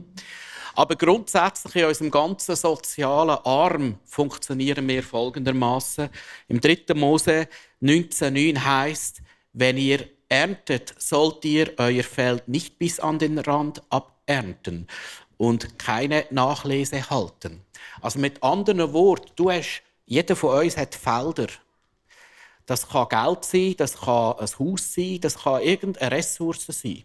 Aber 0.77 0.97
grundsätzlich 0.97 1.77
in 1.77 1.85
unserem 1.85 2.11
ganzen 2.11 2.57
sozialen 2.57 3.39
Arm 3.45 3.99
funktionieren 4.05 4.89
wir 4.89 5.03
folgendermaßen. 5.03 6.09
Im 6.49 6.61
3. 6.61 6.95
Mose 6.95 7.49
19,9 7.81 8.59
heißt, 8.59 9.23
wenn 9.53 9.77
ihr 9.77 10.09
erntet, 10.29 10.95
sollt 10.99 11.45
ihr 11.45 11.73
euer 11.77 12.03
Feld 12.03 12.49
nicht 12.49 12.79
bis 12.79 12.99
an 12.99 13.19
den 13.19 13.39
Rand 13.39 13.83
abernten 13.91 14.89
und 15.37 15.79
keine 15.79 16.25
Nachlese 16.31 17.09
halten. 17.09 17.63
Also 18.01 18.19
mit 18.19 18.43
anderen 18.43 18.93
Worten, 18.93 19.31
du 19.37 19.51
hast, 19.51 19.83
jeder 20.07 20.35
von 20.35 20.59
uns 20.61 20.77
hat 20.77 20.95
Felder 20.95 21.49
das 22.67 22.89
kann 22.89 23.09
Geld 23.09 23.45
sein, 23.45 23.75
das 23.77 24.01
kann 24.01 24.37
ein 24.39 24.49
Haus 24.59 24.95
sein, 24.95 25.19
das 25.21 25.39
kann 25.39 25.63
irgendeine 25.63 26.11
Ressource 26.11 26.67
sein. 26.67 27.05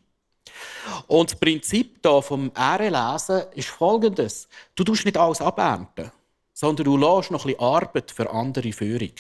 Und 1.08 1.32
das 1.32 1.40
Prinzip 1.40 2.00
hier 2.02 2.22
vom 2.22 2.52
Ehrenlesen 2.56 3.44
ist 3.54 3.70
folgendes. 3.70 4.48
Du 4.76 4.84
tust 4.84 5.06
nicht 5.06 5.18
alles 5.18 5.42
abernten, 5.42 6.12
sondern 6.54 6.86
du 6.86 6.98
lässt 6.98 7.32
noch 7.32 7.46
ein 7.46 7.54
bisschen 7.54 7.60
Arbeit 7.60 8.12
für 8.12 8.30
andere 8.30 8.72
Führung. 8.72 9.12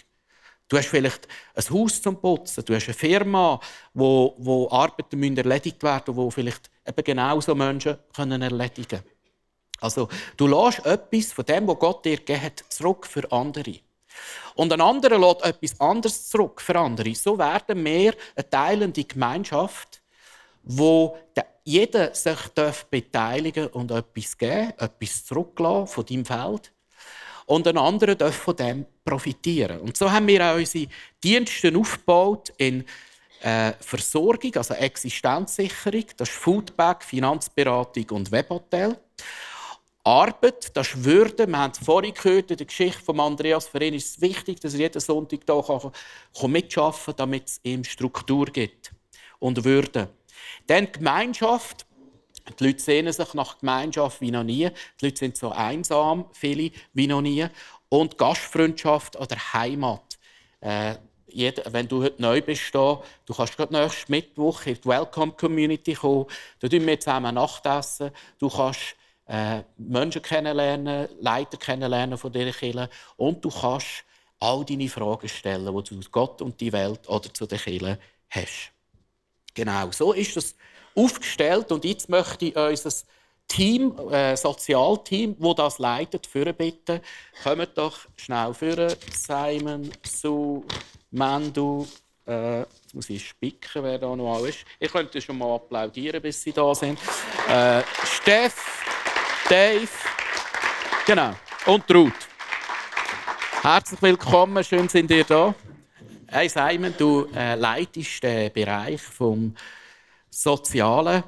Du 0.68 0.78
hast 0.78 0.88
vielleicht 0.88 1.28
ein 1.56 1.64
Haus 1.72 2.02
zum 2.02 2.22
Putzen, 2.22 2.64
du 2.64 2.76
hast 2.76 2.86
eine 2.86 2.94
Firma, 2.94 3.60
wo, 3.94 4.36
wo 4.38 4.70
Arbeiten 4.70 5.36
erledigt 5.36 5.82
werden 5.82 6.16
müssen, 6.16 6.18
wo 6.18 6.30
vielleicht 6.30 6.70
eben 6.88 7.04
genau 7.04 7.42
so 7.42 7.56
Menschen 7.56 7.98
können 8.16 8.42
erledigen 8.42 8.88
können. 8.88 9.04
Also, 9.82 10.10
du 10.38 10.48
lässt 10.48 10.86
etwas 10.86 11.32
von 11.32 11.46
dem, 11.46 11.68
was 11.68 11.80
Gott 11.80 12.06
dir 12.06 12.18
gegeben 12.18 12.42
hat, 12.42 12.64
zurück 12.70 13.08
für 13.08 13.32
andere. 13.32 13.80
Und 14.56 14.74
ein 14.74 14.82
anderer 14.82 15.18
lässt 15.18 15.44
etwas 15.44 15.80
anderes 15.80 16.28
zurück 16.28 16.62
für 16.62 16.78
andere. 16.78 17.14
So 17.16 17.38
werden 17.38 17.84
wir 17.86 18.14
eine 18.36 18.50
teilende 18.50 19.04
Gemeinschaft, 19.04 20.02
wo 20.64 21.18
jeder 21.64 22.14
sich 22.14 22.38
beteiligen 22.90 23.68
und 23.68 23.92
etwas 23.92 24.38
geben, 24.38 24.74
etwas 24.78 25.26
zurücklassen 25.26 25.88
von 25.88 26.06
deinem 26.06 26.26
Feld. 26.26 26.74
Und 27.46 27.68
ein 27.68 27.78
anderer 27.78 28.16
darf 28.16 28.36
von 28.36 28.56
dem 28.56 28.86
profitieren. 29.04 29.80
Und 29.80 29.98
so 29.98 30.12
haben 30.12 30.28
wir 30.28 30.46
auch 30.46 30.56
unsere 30.56 30.88
Dienste 31.24 31.76
aufgebaut 31.76 32.54
in 32.58 32.86
äh, 33.42 33.74
Versorgung, 33.80 34.56
also 34.56 34.74
Existenzsicherung, 34.74 36.06
das 36.18 36.30
ist 36.30 36.38
Foodback, 36.38 37.04
Finanzberatung 37.04 38.10
und 38.12 38.32
Webhotel. 38.32 38.98
Arbeit, 40.10 40.76
das 40.76 40.88
ist 40.88 41.04
Würde. 41.06 41.46
Wir 41.46 41.58
haben 41.60 41.72
es 41.72 41.78
vorhin 41.78 42.16
gehört 42.16 42.50
in 42.50 42.58
der 42.58 42.66
Geschichte 42.66 43.00
von 43.00 43.20
Andreas. 43.20 43.68
Für 43.68 43.84
ihn 43.84 43.94
ist 43.94 44.18
es 44.18 44.22
wichtig, 44.22 44.60
dass 44.60 44.74
er 44.74 44.80
jeden 44.80 45.00
Sonntag 45.00 45.42
hier 45.46 46.48
mitarbeiten 46.48 47.06
kann, 47.06 47.16
damit 47.16 47.48
es 47.48 47.60
ihm 47.62 47.84
Struktur 47.84 48.48
gibt 48.48 48.92
und 49.38 49.64
Würde. 49.64 50.10
Dann 50.66 50.92
Gemeinschaft. 50.92 51.86
Die 52.60 52.66
Leute 52.66 52.80
sehnen 52.80 53.14
sich 53.14 53.36
nach 53.36 53.60
Gemeinschaft 53.60 54.20
wie 54.22 54.32
noch 54.32 54.44
nie. 54.44 54.72
Die 55.00 55.06
Leute 55.06 55.20
sind 55.20 55.38
so 55.38 55.52
einsam, 55.52 56.26
viele 56.34 56.72
wie 56.94 57.06
noch 57.06 57.22
nie. 57.22 57.46
Und 57.90 58.18
Gastfreundschaft 58.18 59.16
oder 59.16 59.36
Heimat. 59.54 60.18
Äh, 60.62 60.96
jeder, 61.28 61.72
wenn 61.72 61.88
du 61.88 62.02
heute 62.02 62.20
neu 62.20 62.42
bist, 62.42 62.74
da, 62.74 63.04
du 63.28 63.34
kannst 63.36 63.56
gerade 63.56 63.80
nächsten 63.80 64.12
Mittwoch 64.12 64.66
in 64.66 64.74
die 64.74 64.86
Welcome 64.86 65.34
Community 65.34 65.94
kommen. 65.94 66.26
Da 66.60 66.68
tun 66.68 66.88
wir 66.88 67.00
zusammen 67.00 67.36
Nachtessen. 67.36 68.10
Du 68.40 68.50
kannst 68.50 68.96
äh, 69.30 69.62
Menschen 69.78 70.22
kennenlernen, 70.22 71.08
Leiter 71.20 71.58
kennenlernen 71.58 72.18
von 72.18 72.32
dieser 72.32 72.52
Kirche 72.52 72.90
und 73.16 73.46
du 73.46 73.50
kannst 73.50 74.04
all 74.40 74.66
deine 74.66 74.90
Fragen 74.90 75.30
stellen, 75.30 75.66
die 75.66 75.72
du 75.72 76.02
zu 76.02 76.10
Gott 76.10 76.42
und 76.42 76.60
die 76.60 76.74
Welt 76.74 77.08
oder 77.08 77.32
zu 77.34 77.46
der 77.46 77.60
Kirche 77.60 78.00
hast. 78.30 78.72
Genau, 79.54 79.92
so 79.92 80.14
ist 80.14 80.36
das 80.36 80.56
aufgestellt 80.96 81.72
und 81.72 81.86
jetzt 81.86 82.10
möchte 82.10 82.46
ich 82.46 82.56
unser 82.56 82.92
Team, 83.48 83.98
äh, 84.12 84.36
Sozialteam, 84.36 85.36
wo 85.40 85.54
das 85.54 85.80
leitet, 85.80 86.28
führen 86.28 86.56
bitten. 86.56 87.02
Kommt 87.44 87.78
doch 87.78 87.98
schnell 88.16 88.54
führen. 88.54 88.94
Simon, 89.12 89.92
Sue, 90.04 90.64
Mandu, 91.12 91.88
äh, 92.28 92.60
jetzt 92.60 92.94
muss 92.94 93.10
ich 93.10 93.28
spicken, 93.28 93.84
wer 93.84 93.98
da 93.98 94.16
noch 94.16 94.46
ist. 94.46 94.60
Ich 94.80 94.92
könnte 94.92 95.20
schon 95.20 95.38
mal 95.38 95.56
applaudieren, 95.56 96.22
bis 96.22 96.42
sie 96.42 96.54
da 96.54 96.74
sind. 96.76 97.00
Äh, 97.50 97.82
Steff, 98.06 98.79
Dave, 99.50 99.90
genau, 101.08 101.34
und 101.66 101.84
Ruth. 101.92 102.14
Herzlich 103.64 104.00
willkommen, 104.00 104.64
schön 104.64 104.88
sind 104.88 105.10
ihr 105.10 105.24
da. 105.24 105.56
Hey 106.28 106.48
Simon, 106.48 106.94
du 106.96 107.28
äh, 107.36 107.56
leitest 107.56 108.22
den 108.22 108.54
Bereich 108.54 109.02
vom 109.02 109.56
Sozialen. 110.30 111.24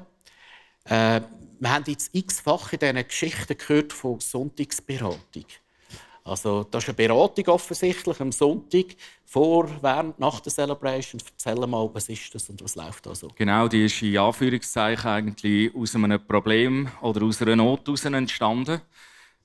Äh, 0.84 1.20
wir 1.58 1.74
haben 1.74 1.84
jetzt 1.88 2.14
x-fach 2.14 2.72
in 2.72 2.78
diesen 2.78 3.08
Geschichten 3.08 3.58
gehört 3.58 3.92
von 3.92 4.20
Sonntagsberatung. 4.20 5.46
Also, 6.24 6.64
das 6.64 6.84
ist 6.84 6.88
eine 6.88 6.94
Beratung 6.94 7.46
offensichtlich 7.48 8.20
am 8.20 8.30
Sonntag, 8.30 8.86
vor, 9.24 9.68
während, 9.80 10.18
nach 10.18 10.40
der 10.40 10.52
Celebration. 10.52 11.20
Erzähl 11.32 11.66
mal, 11.66 11.88
was 11.92 12.08
ist 12.08 12.34
das 12.34 12.50
und 12.50 12.62
was 12.62 12.76
läuft 12.76 13.06
da 13.06 13.14
so? 13.14 13.28
Genau, 13.34 13.66
die 13.66 13.86
ist 13.86 14.02
in 14.02 14.18
Anführungszeichen 14.18 15.10
eigentlich 15.10 15.74
aus 15.74 15.94
einem 15.94 16.24
Problem 16.24 16.88
oder 17.00 17.24
aus 17.24 17.40
einer 17.40 17.56
Not 17.56 17.88
entstanden. 18.04 18.82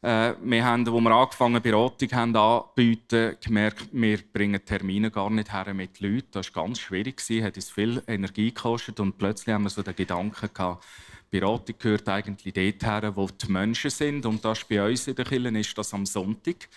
Äh, 0.01 0.34
wir 0.43 0.63
haben, 0.63 0.88
als 0.88 1.03
wir 1.03 1.12
angefangen 1.12 1.62
Beratung 1.62 2.12
haben 2.12 2.36
anbieten, 2.36 3.38
gemerkt, 3.43 3.89
wir 3.91 4.19
bringen 4.31 4.63
Termine 4.63 5.10
gar 5.10 5.29
nicht 5.29 5.51
her 5.51 5.74
mit 5.74 6.00
Leuten. 6.00 6.27
Das 6.31 6.53
war 6.55 6.63
ganz 6.63 6.79
schwierig, 6.79 7.19
hat 7.41 7.55
uns 7.55 7.72
viel 7.72 8.03
Energie 8.07 8.53
gekostet 8.53 9.00
und 9.00 9.17
plötzlich 9.17 9.55
haben 9.55 9.63
wir 9.63 9.69
so 9.69 9.81
den 9.81 9.96
Gedanken 9.96 10.50
gehabt, 10.53 10.86
Beratung 11.29 11.75
gehört 11.77 12.07
eigentlich 12.10 12.53
dort 12.53 12.84
her, 12.84 13.15
wo 13.15 13.27
die 13.27 13.51
Menschen 13.51 13.89
sind. 13.89 14.25
Und 14.25 14.43
das 14.43 14.63
bei 14.63 14.86
uns 14.86 15.07
in 15.07 15.15
der 15.15 15.25
Kirche 15.25 15.60
ist 15.60 15.77
das 15.77 15.93
am 15.93 16.05
Sonntag. 16.05 16.69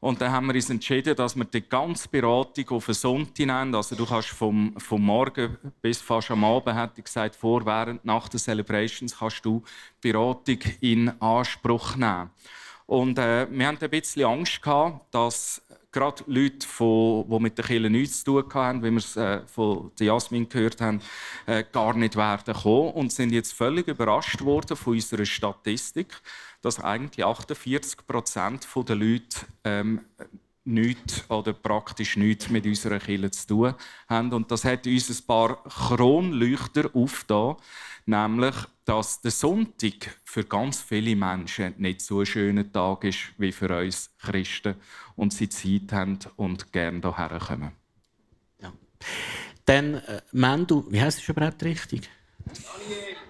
Und 0.00 0.20
dann 0.20 0.32
haben 0.32 0.46
wir 0.48 0.54
uns 0.54 0.68
entschieden, 0.68 1.16
dass 1.16 1.34
wir 1.34 1.46
die 1.46 1.66
ganze 1.66 2.08
Beratung 2.08 2.68
auf 2.70 2.88
einen 2.88 2.94
Sonntag 2.94 3.38
nehmen. 3.38 3.74
Also 3.74 3.96
du 3.96 4.04
kannst 4.04 4.28
vom, 4.28 4.74
vom 4.78 5.02
Morgen 5.02 5.56
bis 5.80 6.02
fast 6.02 6.30
am 6.30 6.44
Abend, 6.44 6.76
hätte 6.76 6.98
ich 6.98 7.04
gesagt, 7.04 7.34
vor, 7.34 7.64
während, 7.64 8.04
nach 8.04 8.28
den 8.28 8.38
Celebrations, 8.38 9.18
kannst 9.18 9.44
du 9.46 9.62
die 10.02 10.12
Beratung 10.12 10.58
in 10.80 11.08
Anspruch 11.22 11.96
nehmen. 11.96 12.30
Und 12.86 13.18
äh, 13.18 13.46
wir 13.50 13.66
hatten 13.66 13.82
ein 13.82 13.90
bisschen 13.90 14.24
Angst 14.24 14.60
gehabt, 14.60 15.06
dass 15.14 15.62
gerade 15.94 16.24
Leute, 16.26 16.66
die, 16.78 17.24
die 17.30 17.38
mit 17.40 17.56
der 17.56 17.64
Kirche 17.64 17.88
nichts 17.88 18.24
zu 18.24 18.42
tun 18.42 18.54
haben, 18.54 18.82
wie 18.82 18.90
wir 18.90 18.98
es 18.98 19.16
äh, 19.16 19.40
von 19.46 19.92
Jasmin 19.98 20.48
gehört 20.48 20.80
haben, 20.80 21.00
äh, 21.46 21.64
gar 21.72 21.94
nicht 21.94 22.16
werden 22.16 22.52
kommen 22.52 22.92
und 22.92 23.12
sind 23.12 23.32
jetzt 23.32 23.54
völlig 23.54 23.86
überrascht 23.88 24.42
worden 24.42 24.76
von 24.76 24.94
unserer 24.94 25.24
Statistik, 25.24 26.20
dass 26.60 26.80
eigentlich 26.80 27.24
48 27.24 28.06
Prozent 28.06 28.66
der 28.88 28.96
Leute 28.96 29.38
ähm, 29.62 30.00
nichts 30.64 31.28
oder 31.30 31.52
praktisch 31.52 32.16
nichts 32.16 32.48
mit 32.48 32.66
unserer 32.66 32.98
Kirche 32.98 33.30
zu 33.30 33.46
tun 33.46 33.74
haben. 34.08 34.32
Und 34.32 34.50
das 34.50 34.64
hat 34.64 34.86
uns 34.86 35.10
ein 35.10 35.26
paar 35.26 35.62
Kronleuchter 35.64 36.90
aufgetan, 36.94 37.56
nämlich, 38.06 38.54
dass 38.84 39.20
der 39.20 39.30
Sonntag 39.30 40.18
für 40.24 40.44
ganz 40.44 40.82
viele 40.82 41.16
Menschen 41.16 41.74
nicht 41.78 42.00
so 42.00 42.20
ein 42.20 42.26
schöner 42.26 42.70
Tag 42.70 43.04
ist 43.04 43.18
wie 43.38 43.52
für 43.52 43.78
uns 43.78 44.10
Christen 44.18 44.74
und 45.16 45.32
sie 45.32 45.48
Zeit 45.48 45.92
haben 45.92 46.18
und 46.36 46.72
gerne 46.72 47.00
hierher 47.00 47.38
kommen. 47.38 47.72
Ja. 48.60 48.72
Dann, 49.64 49.94
äh, 49.94 50.20
Mendu, 50.32 50.84
wie 50.90 51.00
heißt 51.00 51.20
es 51.20 51.28
überhaupt 51.28 51.62
richtig? 51.62 52.10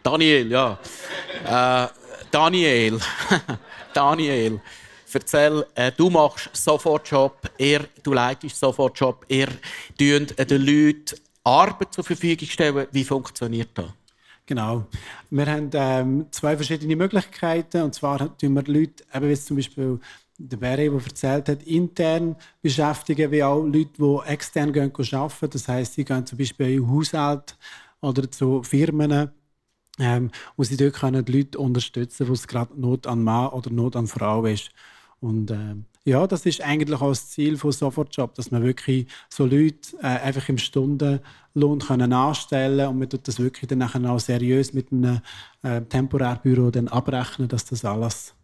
Daniel. 0.03 0.49
Daniel, 0.49 0.51
ja. 0.51 1.85
Äh, 1.85 1.89
Daniel. 2.31 3.01
Daniel. 3.95 4.61
Erzähl, 5.13 5.65
äh, 5.77 5.93
du 5.93 6.11
machst 6.11 6.51
Sofortjob, 6.53 7.49
er, 7.57 7.87
du 8.03 8.13
leitest 8.13 8.59
Sofortjob, 8.59 9.25
ihr 9.29 9.47
tun 9.97 10.27
äh, 10.37 10.45
den 10.45 10.67
Leuten 10.67 11.21
Arbeit 11.45 11.95
zur 11.95 12.03
Verfügung 12.03 12.49
stellen. 12.49 12.89
Wie 12.91 13.05
funktioniert 13.05 13.71
das? 13.75 13.87
Genau. 14.47 14.87
Wir 15.31 15.47
haben 15.47 15.71
ähm, 15.73 16.27
zwei 16.31 16.57
verschiedene 16.57 16.97
Möglichkeiten. 16.97 17.83
Und 17.83 17.95
zwar 17.95 18.37
tun 18.37 18.55
wir 18.55 18.63
Leute, 18.65 19.05
eben 19.15 19.29
wie 19.29 19.35
zum 19.35 19.57
Beispiel 19.57 20.01
der 20.39 20.57
Barry, 20.59 20.91
der 20.91 21.01
erzählt 21.03 21.49
hat, 21.49 21.63
intern 21.63 22.37
beschäftigen, 22.61 23.31
wie 23.31 23.43
auch 23.43 23.63
Leute, 23.63 23.93
die 23.99 24.19
extern 24.27 24.73
gehen, 24.73 24.93
arbeiten. 24.95 25.51
Das 25.51 25.69
heisst, 25.69 25.95
sie 25.95 26.05
gehen 26.05 26.27
zum 26.27 26.39
Beispiel 26.39 26.71
in 26.71 26.91
Haushalt 26.91 27.57
oder 28.01 28.31
zu 28.31 28.63
Firmen, 28.63 29.31
ähm, 29.99 30.31
wo 30.57 30.65
sie 30.65 30.77
dort 30.77 30.95
können 30.95 31.25
die 31.25 31.39
Leute 31.39 31.59
unterstützen, 31.59 32.29
wo 32.29 32.33
es 32.33 32.47
gerade 32.47 32.79
Not 32.79 33.07
an 33.07 33.23
Mann 33.23 33.49
oder 33.49 33.71
Not 33.71 33.97
an 33.97 34.09
Frau 34.09 34.45
ist. 34.45 34.71
Und 35.21 35.51
äh, 35.51 35.77
ja, 36.05 36.27
das 36.27 36.45
ist 36.45 36.61
eigentlich 36.61 37.01
auch 37.01 37.09
das 37.09 37.31
Ziel 37.31 37.57
von 37.57 37.73
Sofortjob, 37.73 38.35
dass 38.35 38.51
man 38.51 38.63
wirklich 38.63 39.07
so 39.31 39.47
Leute 39.47 39.97
äh, 40.03 40.07
einfach 40.07 40.49
im 40.51 40.59
Stundenlohn 40.59 41.79
können 41.79 42.13
anstellen 42.13 42.89
und 42.89 42.99
man 42.99 43.09
tut 43.09 43.27
das 43.27 43.39
wirklich 43.39 43.69
dann 43.69 43.79
nachher 43.79 44.05
auch 44.11 44.21
seriös 44.21 44.75
mit 44.75 44.93
einem 44.93 45.21
äh, 45.63 45.81
Temporärbüro 45.81 46.71
dann 46.71 46.89
abrechnen, 46.89 47.49
dass 47.49 47.65
das 47.65 47.87
alles 47.87 48.35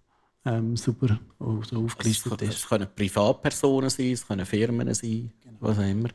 ähm, 0.46 0.74
super 0.76 1.18
so 1.38 1.84
aufgelistet 1.84 2.40
ist. 2.42 2.54
Es 2.54 2.68
können 2.68 2.88
Privatpersonen 2.96 3.90
sein, 3.90 4.12
es 4.12 4.26
können 4.26 4.46
Firmen 4.46 4.94
sein, 4.94 5.30
genau. 5.42 5.56
was 5.60 5.78
auch 5.78 5.82
immer. 5.82 6.08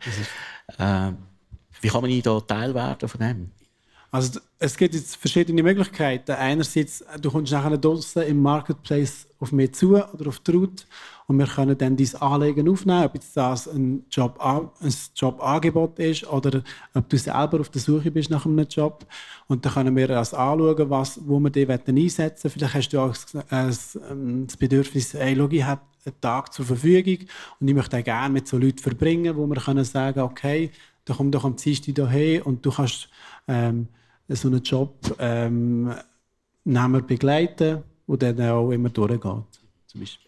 Äh, 0.79 1.13
wie 1.81 1.89
kann 1.89 2.01
man 2.01 2.21
da 2.21 2.39
Teil 2.39 2.73
werden 2.73 3.07
von 3.07 3.19
dem? 3.19 3.51
Also 4.11 4.39
es 4.59 4.77
gibt 4.77 4.93
jetzt 4.95 5.17
verschiedene 5.17 5.61
Möglichkeiten. 5.61 6.31
Einerseits, 6.31 7.03
du 7.19 7.29
kommst 7.29 7.51
nachher 7.51 7.77
draußen 7.77 8.23
im 8.23 8.41
Marketplace 8.41 9.27
auf 9.39 9.51
mich 9.51 9.73
zu 9.73 9.95
oder 9.95 10.27
auf 10.27 10.39
die 10.39 10.51
Route 10.51 10.85
und 11.27 11.39
wir 11.39 11.47
können 11.47 11.77
dann 11.77 11.97
dein 11.97 12.15
Anliegen 12.21 12.69
aufnehmen, 12.69 13.05
ob 13.05 13.15
jetzt 13.15 13.35
das 13.35 13.67
ein, 13.67 14.05
Job, 14.11 14.39
ein 14.39 14.93
Jobangebot 15.15 15.97
ist 15.99 16.27
oder 16.27 16.61
ob 16.93 17.09
du 17.09 17.17
selber 17.17 17.59
auf 17.61 17.69
der 17.69 17.81
Suche 17.81 18.11
bist 18.11 18.29
nach 18.29 18.45
einem 18.45 18.67
Job. 18.67 19.05
Und 19.47 19.65
dann 19.65 19.73
können 19.73 19.95
wir 19.95 20.07
das 20.07 20.33
anschauen, 20.33 20.89
was, 20.89 21.19
wo 21.25 21.39
wir 21.39 21.49
dich 21.49 21.67
einsetzen. 21.69 22.49
Vielleicht 22.51 22.73
hast 22.75 22.89
du 22.89 22.99
auch 22.99 23.15
das 23.49 24.57
Bedürfnis, 24.57 25.13
hey, 25.15 25.33
Logi 25.33 25.59
hat 25.59 25.81
einen 26.05 26.21
Tag 26.21 26.53
zur 26.53 26.65
Verfügung 26.65 27.27
und 27.59 27.67
ich 27.67 27.73
möchte 27.73 28.03
gerne 28.03 28.31
mit 28.31 28.47
so 28.47 28.57
Leuten 28.57 28.77
verbringen, 28.77 29.35
wo 29.35 29.47
wir 29.47 29.55
können 29.55 29.83
sagen, 29.83 30.19
okay, 30.19 30.71
dann 31.05 31.17
komm 31.17 31.31
doch 31.31 31.45
am 31.45 31.55
Dienstag 31.55 31.95
hierher 31.95 32.45
und 32.45 32.63
du 32.63 32.71
kannst 32.71 33.09
ähm, 33.47 33.87
so 34.29 34.47
einen 34.47 34.61
Job 34.61 35.15
ähm, 35.19 35.93
begleiten, 36.63 37.83
der 38.07 38.33
dann 38.33 38.49
auch 38.49 38.71
immer 38.71 38.89
durchgeht. 38.89 39.21
Zum 39.87 39.99
Beispiel. 39.99 40.24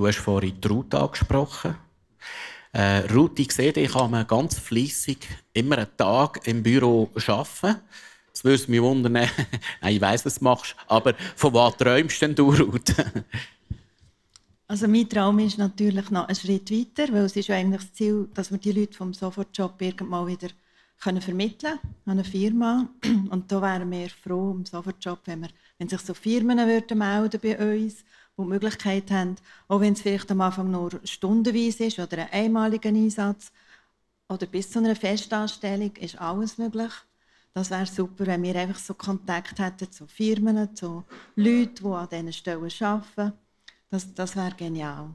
Du 0.00 0.06
hast 0.06 0.16
vorhin 0.16 0.58
die 0.58 0.66
Ruth 0.66 0.94
angesprochen. 0.94 1.76
Äh, 2.72 3.00
Ruth, 3.12 3.38
ich 3.38 3.52
sehe, 3.52 3.70
ich 3.72 3.92
kann 3.92 4.26
ganz 4.26 4.58
fließig 4.58 5.18
immer 5.52 5.76
einen 5.76 5.94
Tag 5.94 6.40
im 6.46 6.62
Büro 6.62 7.10
arbeiten. 7.14 7.82
Das 8.32 8.42
würde 8.42 8.70
mich 8.70 8.80
wundern. 8.80 9.12
Nein, 9.12 9.28
ich 9.90 10.00
weiss, 10.00 10.24
was 10.24 10.38
du 10.38 10.44
machst. 10.44 10.74
Aber 10.86 11.12
von 11.36 11.52
was 11.52 11.76
träumst 11.76 12.22
denn 12.22 12.34
du, 12.34 12.50
Ruth? 12.50 12.94
Also 14.68 14.88
mein 14.88 15.06
Traum 15.06 15.38
ist 15.40 15.58
natürlich 15.58 16.10
noch 16.10 16.28
einen 16.28 16.36
Schritt 16.36 16.70
weiter, 16.70 17.12
weil 17.12 17.24
es 17.24 17.36
ist 17.36 17.48
ja 17.48 17.56
eigentlich 17.56 17.82
das 17.82 17.92
Ziel, 17.92 18.28
dass 18.32 18.50
wir 18.52 18.58
die 18.58 18.72
Leute 18.72 18.96
vom 18.96 19.12
Sofortjob 19.12 19.82
irgendwann 19.82 20.28
wieder 20.28 20.48
können 21.02 21.20
vermitteln 21.20 21.78
an 22.06 22.12
eine 22.12 22.24
Firma. 22.24 22.88
Und 23.30 23.52
da 23.52 23.60
wären 23.60 23.90
wir 23.90 24.08
froh 24.08 24.52
um 24.52 24.64
Sofortjob, 24.64 25.18
wenn, 25.26 25.42
wir, 25.42 25.50
wenn 25.76 25.88
sich 25.88 26.00
so 26.00 26.14
Firmen 26.14 26.56
würden 26.56 26.98
melden 26.98 27.40
bei 27.42 27.58
uns, 27.58 28.04
die 28.38 28.42
die 28.42 28.48
Möglichkeit 28.48 29.10
haben, 29.10 29.36
auch 29.68 29.80
wenn 29.80 29.92
es 29.92 30.02
vielleicht 30.02 30.30
am 30.30 30.40
Anfang 30.40 30.70
nur 30.70 31.00
stundenweise 31.04 31.84
ist 31.84 31.98
oder 31.98 32.18
ein 32.18 32.32
einmaliger 32.32 32.88
Einsatz 32.88 33.52
oder 34.28 34.46
bis 34.46 34.70
zu 34.70 34.78
einer 34.78 34.96
Festanstellung, 34.96 35.94
ist 35.96 36.20
alles 36.20 36.58
möglich. 36.58 36.92
Das 37.52 37.70
wäre 37.70 37.86
super, 37.86 38.26
wenn 38.26 38.42
wir 38.42 38.54
einfach 38.54 38.78
so 38.78 38.94
Kontakt 38.94 39.58
hätten 39.58 39.90
zu 39.90 40.06
Firmen, 40.06 40.74
zu 40.74 41.04
Leuten, 41.34 41.74
die 41.82 41.86
an 41.86 42.08
diesen 42.08 42.32
Stellen 42.32 42.70
arbeiten. 42.80 43.32
Das, 43.90 44.14
das 44.14 44.36
wäre 44.36 44.54
genial. 44.54 45.10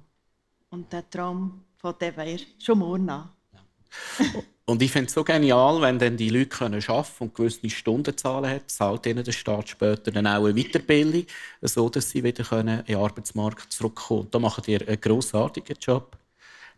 Und 0.70 0.92
der 0.92 1.10
Traum 1.10 1.64
von 1.78 1.96
dem 1.98 2.18
wäre 2.18 2.40
schon 2.60 2.80
morgen 2.80 3.10
an. 3.10 3.30
Und 4.68 4.82
ich 4.82 4.92
finde 4.92 5.08
es 5.08 5.14
so 5.14 5.24
genial, 5.24 5.80
wenn 5.82 6.00
dann 6.00 6.18
die 6.18 6.30
Leute 6.30 6.48
können 6.48 6.84
arbeiten 6.88 7.12
und 7.20 7.36
gewisse 7.36 7.70
Stundenzahlen 7.70 8.50
haben, 8.50 8.68
zahlt 8.68 9.06
ihnen 9.06 9.24
der 9.24 9.32
Staat 9.32 9.70
später 9.70 10.12
dann 10.12 10.26
auch 10.26 10.46
eine 10.46 10.56
Weiterbildung, 10.56 11.26
so 11.62 11.88
dass 11.88 12.10
sie 12.10 12.24
wieder 12.24 12.44
können 12.44 12.80
in 12.80 12.86
den 12.86 12.98
Arbeitsmarkt 12.98 13.72
zurückkommen 13.72 14.22
können. 14.22 14.32
Da 14.32 14.40
macht 14.40 14.68
ihr 14.68 14.88
einen 14.88 15.00
grossartigen 15.00 15.76
Job, 15.80 16.18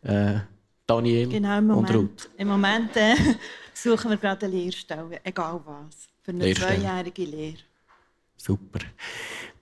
äh, 0.01 0.39
Daniel 0.85 1.29
genau, 1.29 1.57
im 1.57 1.67
Moment, 1.67 1.89
und 1.89 1.95
Ruth. 1.95 2.29
Im 2.37 2.47
Moment 2.49 2.95
äh, 2.97 3.15
suchen 3.73 4.11
wir 4.11 4.17
gerade 4.17 4.45
eine 4.45 4.55
Lehrstelle, 4.55 5.21
egal 5.23 5.61
was, 5.65 6.09
für 6.23 6.31
eine 6.31 6.43
Lehrstelle. 6.43 6.81
zweijährige 6.81 7.23
Lehre. 7.23 7.57
Super. 8.35 8.79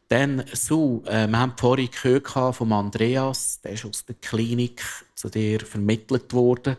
Dann 0.08 0.44
so, 0.52 1.04
äh, 1.06 1.28
wir 1.28 1.40
haben 1.40 1.54
vorhin 1.58 1.90
gehört 1.92 2.56
von 2.56 2.72
Andreas, 2.72 3.62
der 3.62 3.72
ist 3.74 3.86
aus 3.86 4.04
der 4.06 4.16
Klinik 4.16 4.84
zu 5.14 5.30
dir 5.30 5.60
vermittelt 5.60 6.34
worden. 6.34 6.76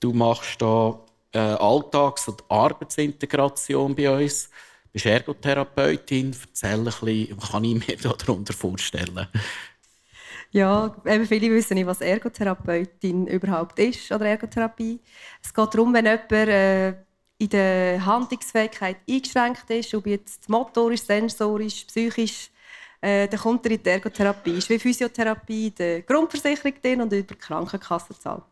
Du 0.00 0.12
machst 0.12 0.60
da 0.60 0.98
äh, 1.32 1.38
Alltags- 1.38 2.28
und 2.28 2.42
Arbeitsintegration 2.48 3.94
bei 3.94 4.10
uns. 4.10 4.44
Du 4.48 4.92
bist 4.92 5.06
Ergotherapeutin. 5.06 6.34
Erzähl 6.48 6.78
ein 6.78 6.84
bisschen, 6.84 7.36
was 7.36 7.50
kann 7.50 7.64
ich 7.64 7.86
mir 7.86 7.96
darunter 8.18 8.52
vorstellen? 8.52 9.28
Ja, 10.52 10.94
eben 11.04 11.26
viele 11.26 11.50
wissen 11.50 11.74
nicht, 11.74 11.86
was 11.86 12.00
Ergotherapeutin 12.00 13.26
überhaupt 13.26 13.78
ist 13.78 14.10
oder 14.12 14.26
Ergotherapie. 14.26 15.00
Es 15.42 15.52
geht 15.52 15.74
darum, 15.74 15.92
wenn 15.92 16.06
jemand 16.06 16.32
äh, 16.32 16.94
in 17.38 17.48
der 17.50 18.04
Handlungsfähigkeit 18.04 18.96
eingeschränkt 19.08 19.68
ist, 19.68 19.94
ob 19.94 20.06
jetzt 20.06 20.48
motorisch, 20.48 21.02
sensorisch, 21.02 21.84
psychisch, 21.84 22.50
äh, 23.00 23.28
dann 23.28 23.40
kommt 23.40 23.66
er 23.66 23.72
in 23.72 23.82
die 23.82 23.90
Ergotherapie. 23.90 24.52
Es 24.52 24.58
ist 24.58 24.70
wie 24.70 24.78
Physiotherapie, 24.78 25.70
die 25.70 26.04
Grundversicherung 26.06 26.72
drin 26.80 27.02
und 27.02 27.12
über 27.12 27.34
die 27.34 27.38
Krankenkasse 27.38 28.18
zahlt. 28.18 28.44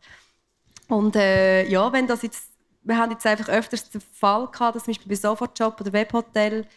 Und 0.87 1.15
äh, 1.15 1.67
ja, 1.67 1.91
wenn 1.91 2.07
das 2.07 2.21
jetzt, 2.21 2.49
wir 2.83 2.97
haben 2.97 3.11
jetzt 3.11 3.25
einfach 3.25 3.49
öfters 3.49 3.89
den 3.89 4.01
Fall 4.01 4.47
gehabt, 4.47 4.75
dass 4.75 4.83
zum 4.83 4.93
Beispiel 4.93 5.09
bei 5.09 5.15
Sofortjob 5.15 5.79
oder 5.81 5.93
Webhotel, 5.93 6.67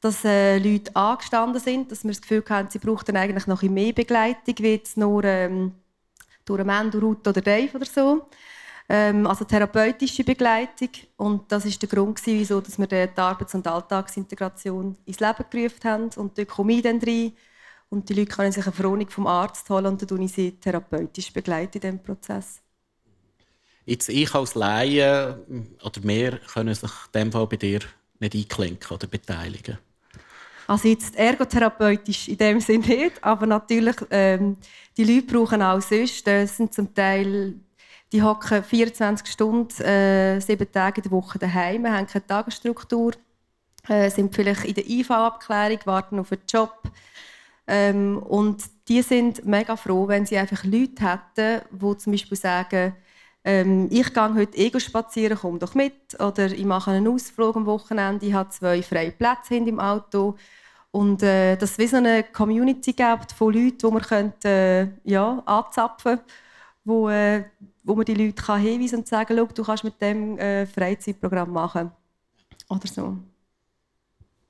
dass 0.00 0.24
äh, 0.24 0.58
Leute 0.58 0.94
angestanden 0.96 1.60
sind, 1.60 1.92
dass 1.92 2.02
wir 2.02 2.10
das 2.10 2.20
Gefühl 2.20 2.44
haben, 2.48 2.68
sie 2.70 2.80
brauchten 2.80 3.16
eigentlich 3.16 3.46
noch 3.46 3.62
mehr 3.62 3.92
Begleitung, 3.92 4.54
wie 4.58 4.72
jetzt 4.72 4.96
nur 4.96 5.22
ähm, 5.24 5.72
durch 6.44 6.60
einen 6.60 6.66
Mann, 6.66 6.90
Ruth 6.90 7.26
oder 7.28 7.40
Dave 7.40 7.76
oder 7.76 7.86
so. 7.86 8.26
Ähm, 8.88 9.26
also 9.26 9.44
therapeutische 9.44 10.24
Begleitung. 10.24 10.90
Und 11.16 11.52
das 11.52 11.64
ist 11.64 11.80
der 11.80 11.88
Grund, 11.88 12.20
wieso 12.24 12.60
dass 12.60 12.78
wir 12.78 12.86
die 12.86 13.08
Arbeits- 13.16 13.54
und 13.54 13.66
Alltagsintegration 13.66 14.96
ins 15.04 15.20
Leben 15.20 15.44
gerufen 15.50 15.84
haben. 15.84 16.10
Und 16.16 16.36
dort 16.36 16.48
komme 16.48 16.72
ich 16.74 16.82
dann 16.82 16.98
rein. 17.00 17.32
Und 17.90 18.08
die 18.08 18.14
Leute 18.14 18.34
können 18.34 18.52
sich 18.52 18.64
eine 18.64 18.72
Verordnung 18.72 19.10
vom 19.10 19.26
Arzt 19.26 19.68
holen 19.70 19.86
und 19.86 20.10
dann 20.10 20.22
ich 20.22 20.32
sie 20.32 20.52
therapeutisch 20.52 21.32
begleiten 21.32 21.76
in 21.76 21.80
diesem 21.80 22.02
Prozess. 22.02 22.61
Jetzt 23.84 24.08
ich 24.08 24.34
als 24.34 24.54
Laie 24.54 25.38
oder 25.82 26.00
mehr 26.02 26.38
können 26.52 26.74
sich 26.74 26.90
in 26.90 27.20
dem 27.20 27.32
Fall 27.32 27.46
bei 27.46 27.56
dir 27.56 27.80
nicht 28.20 28.34
einklinken 28.34 28.94
oder 28.94 29.06
beteiligen. 29.06 29.78
Also 30.68 30.88
jetzt 30.88 31.16
ergotherapeutisch 31.16 32.28
in 32.28 32.36
dem 32.36 32.60
Sinne 32.60 32.86
nicht, 32.86 33.22
aber 33.22 33.46
natürlich 33.46 33.96
ähm, 34.10 34.56
die 34.96 35.04
Leute 35.04 35.26
brauchen 35.26 35.60
auch 35.60 35.80
sonst, 35.80 36.26
das 36.26 36.56
sind 36.56 36.72
zum 36.72 36.94
Teil 36.94 37.54
die 38.12 38.22
hocken 38.22 38.62
24 38.62 39.26
Stunden, 39.26 39.82
äh, 39.82 40.38
sieben 40.40 40.70
Tage 40.70 40.98
in 40.98 41.02
der 41.02 41.12
Woche 41.12 41.38
daheim, 41.38 41.86
haben 41.86 42.06
keine 42.06 42.26
Tagesstruktur, 42.26 43.12
äh, 43.88 44.10
sind 44.10 44.34
vielleicht 44.34 44.64
in 44.64 44.74
der 44.74 44.88
IV-Abklärung, 44.88 45.80
warten 45.84 46.18
auf 46.18 46.30
einen 46.30 46.42
Job. 46.46 46.82
Ähm, 47.66 48.18
und 48.18 48.64
die 48.88 49.02
sind 49.02 49.44
mega 49.46 49.76
froh, 49.76 50.06
wenn 50.08 50.26
sie 50.26 50.36
einfach 50.36 50.62
Leute 50.64 51.08
hätten, 51.08 51.62
die 51.70 51.96
zum 51.96 52.12
Beispiel 52.12 52.38
sagen, 52.38 52.94
ähm, 53.44 53.88
ich 53.90 54.12
gehe 54.12 54.34
heute 54.34 54.56
Ego 54.56 54.78
spazieren, 54.78 55.38
komm 55.40 55.58
doch 55.58 55.74
mit. 55.74 56.20
Oder 56.20 56.46
ich 56.52 56.64
mache 56.64 56.92
einen 56.92 57.08
Ausflug 57.08 57.56
am 57.56 57.66
Wochenende, 57.66 58.26
ich 58.26 58.32
habe 58.32 58.50
zwei 58.50 58.82
freie 58.82 59.12
Plätze 59.12 59.56
im 59.56 59.80
Auto. 59.80 60.36
Und 60.90 61.22
äh, 61.22 61.56
dass 61.56 61.72
es 61.72 61.78
wie 61.78 61.86
so 61.86 61.96
eine 61.96 62.22
Community 62.22 62.92
gibt 62.92 63.32
von 63.32 63.52
Leuten, 63.52 63.78
die 63.78 63.86
man 63.86 64.02
könnte, 64.02 64.48
äh, 64.48 65.10
ja, 65.10 65.42
anzapfen 65.46 66.18
könnte, 66.18 66.34
wo, 66.84 67.08
äh, 67.08 67.44
wo 67.82 67.94
man 67.94 68.04
die 68.04 68.14
Leute 68.14 68.42
kann 68.42 68.60
hinweisen 68.60 68.98
und 68.98 69.08
sagen 69.08 69.36
kann, 69.36 69.48
du 69.54 69.62
kannst 69.64 69.84
mit 69.84 70.00
dem 70.00 70.38
äh, 70.38 70.66
Freizeitprogramm 70.66 71.50
machen. 71.50 71.90
Oder 72.68 72.86
so. 72.86 73.16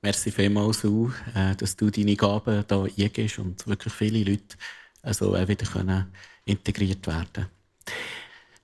Merci 0.01 0.31
vielmals, 0.31 0.83
auch, 0.83 1.11
äh, 1.33 1.55
dass 1.55 1.77
du 1.77 1.89
deine 1.89 2.17
Gaben 2.17 2.65
hier 2.93 3.05
eingibst 3.05 3.39
und 3.39 3.65
wirklich 3.65 3.93
viele 3.93 4.29
Leute 4.29 4.57
also, 5.01 5.35
äh, 5.35 5.47
wieder 5.47 5.65
können 5.65 6.11
integriert 6.45 7.07
werden 7.07 7.27
können. 7.31 7.47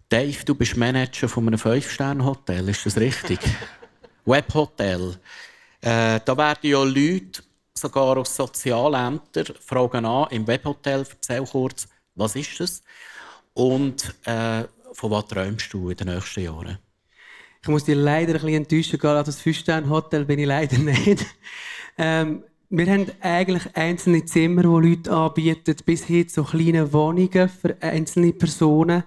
Dave, 0.09 0.43
du 0.43 0.55
bist 0.55 0.75
Manager 0.75 1.29
von 1.29 1.45
einem 1.45 1.59
Fünf-Sterne-Hotel, 1.59 2.67
ist 2.69 2.83
das 2.83 2.97
richtig? 2.97 3.39
Webhotel. 4.25 5.15
Äh, 5.81 6.19
da 6.25 6.35
werden 6.35 6.59
ja 6.63 6.83
Leute, 6.83 7.43
sogar 7.75 8.17
aus 8.17 8.35
Sozialämtern, 8.35 9.45
fragen 9.59 10.05
an, 10.05 10.27
im 10.31 10.47
Webhotel, 10.47 11.05
erzähl 11.07 11.45
kurz, 11.45 11.87
was 12.15 12.35
ist 12.35 12.59
das? 12.59 12.81
Und 13.53 14.15
äh, 14.25 14.63
von 14.93 15.11
was 15.11 15.27
träumst 15.27 15.71
du 15.73 15.91
in 15.91 15.97
den 15.97 16.07
nächsten 16.07 16.41
Jahren? 16.41 16.79
Ich 17.61 17.67
muss 17.67 17.83
dich 17.83 17.95
leider 17.95 18.33
ein 18.33 18.41
bisschen 18.41 18.63
enttäuschen, 18.63 19.01
an 19.01 19.23
das 19.23 19.41
Fünf-Sterne-Hotel 19.41 20.25
bin 20.25 20.39
ich 20.39 20.47
leider 20.47 20.77
nicht. 20.79 21.23
ähm, 21.99 22.43
wir 22.71 22.91
haben 22.91 23.11
eigentlich 23.21 23.75
einzelne 23.75 24.25
Zimmer, 24.25 24.63
die 24.63 24.89
Leute 24.89 25.11
anbieten, 25.11 25.75
bis 25.85 26.05
hin 26.05 26.27
zu 26.27 26.43
kleinen 26.43 26.91
Wohnungen 26.91 27.47
für 27.47 27.77
einzelne 27.79 28.33
Personen 28.33 29.03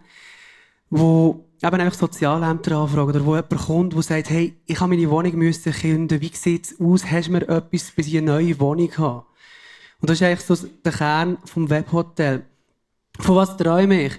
wo 0.92 1.46
eben 1.62 1.80
einfach 1.80 1.98
Sozialämter 1.98 2.76
anfragen 2.76 3.08
oder 3.08 3.24
wo 3.24 3.34
jemand 3.34 3.56
kommt, 3.56 3.94
der 3.94 4.02
sagt, 4.02 4.28
hey, 4.28 4.54
ich 4.66 4.78
habe 4.78 4.94
meine 4.94 5.08
Wohnung 5.08 5.34
müssen 5.36 5.72
künden, 5.72 6.20
wie 6.20 6.30
sieht 6.34 6.66
es 6.66 6.80
aus, 6.80 7.10
hast 7.10 7.28
du 7.28 7.32
mir 7.32 7.48
etwas, 7.48 7.90
bis 7.90 8.08
ich 8.08 8.18
eine 8.18 8.26
neue 8.26 8.60
Wohnung 8.60 8.90
habe? 8.98 9.24
Und 10.00 10.10
das 10.10 10.20
ist 10.20 10.22
eigentlich 10.22 10.40
so 10.40 10.54
der 10.84 10.92
Kern 10.92 11.38
vom 11.46 11.70
Webhotel. 11.70 12.44
Von 13.18 13.36
was 13.36 13.56
träume 13.56 14.06
ich? 14.06 14.12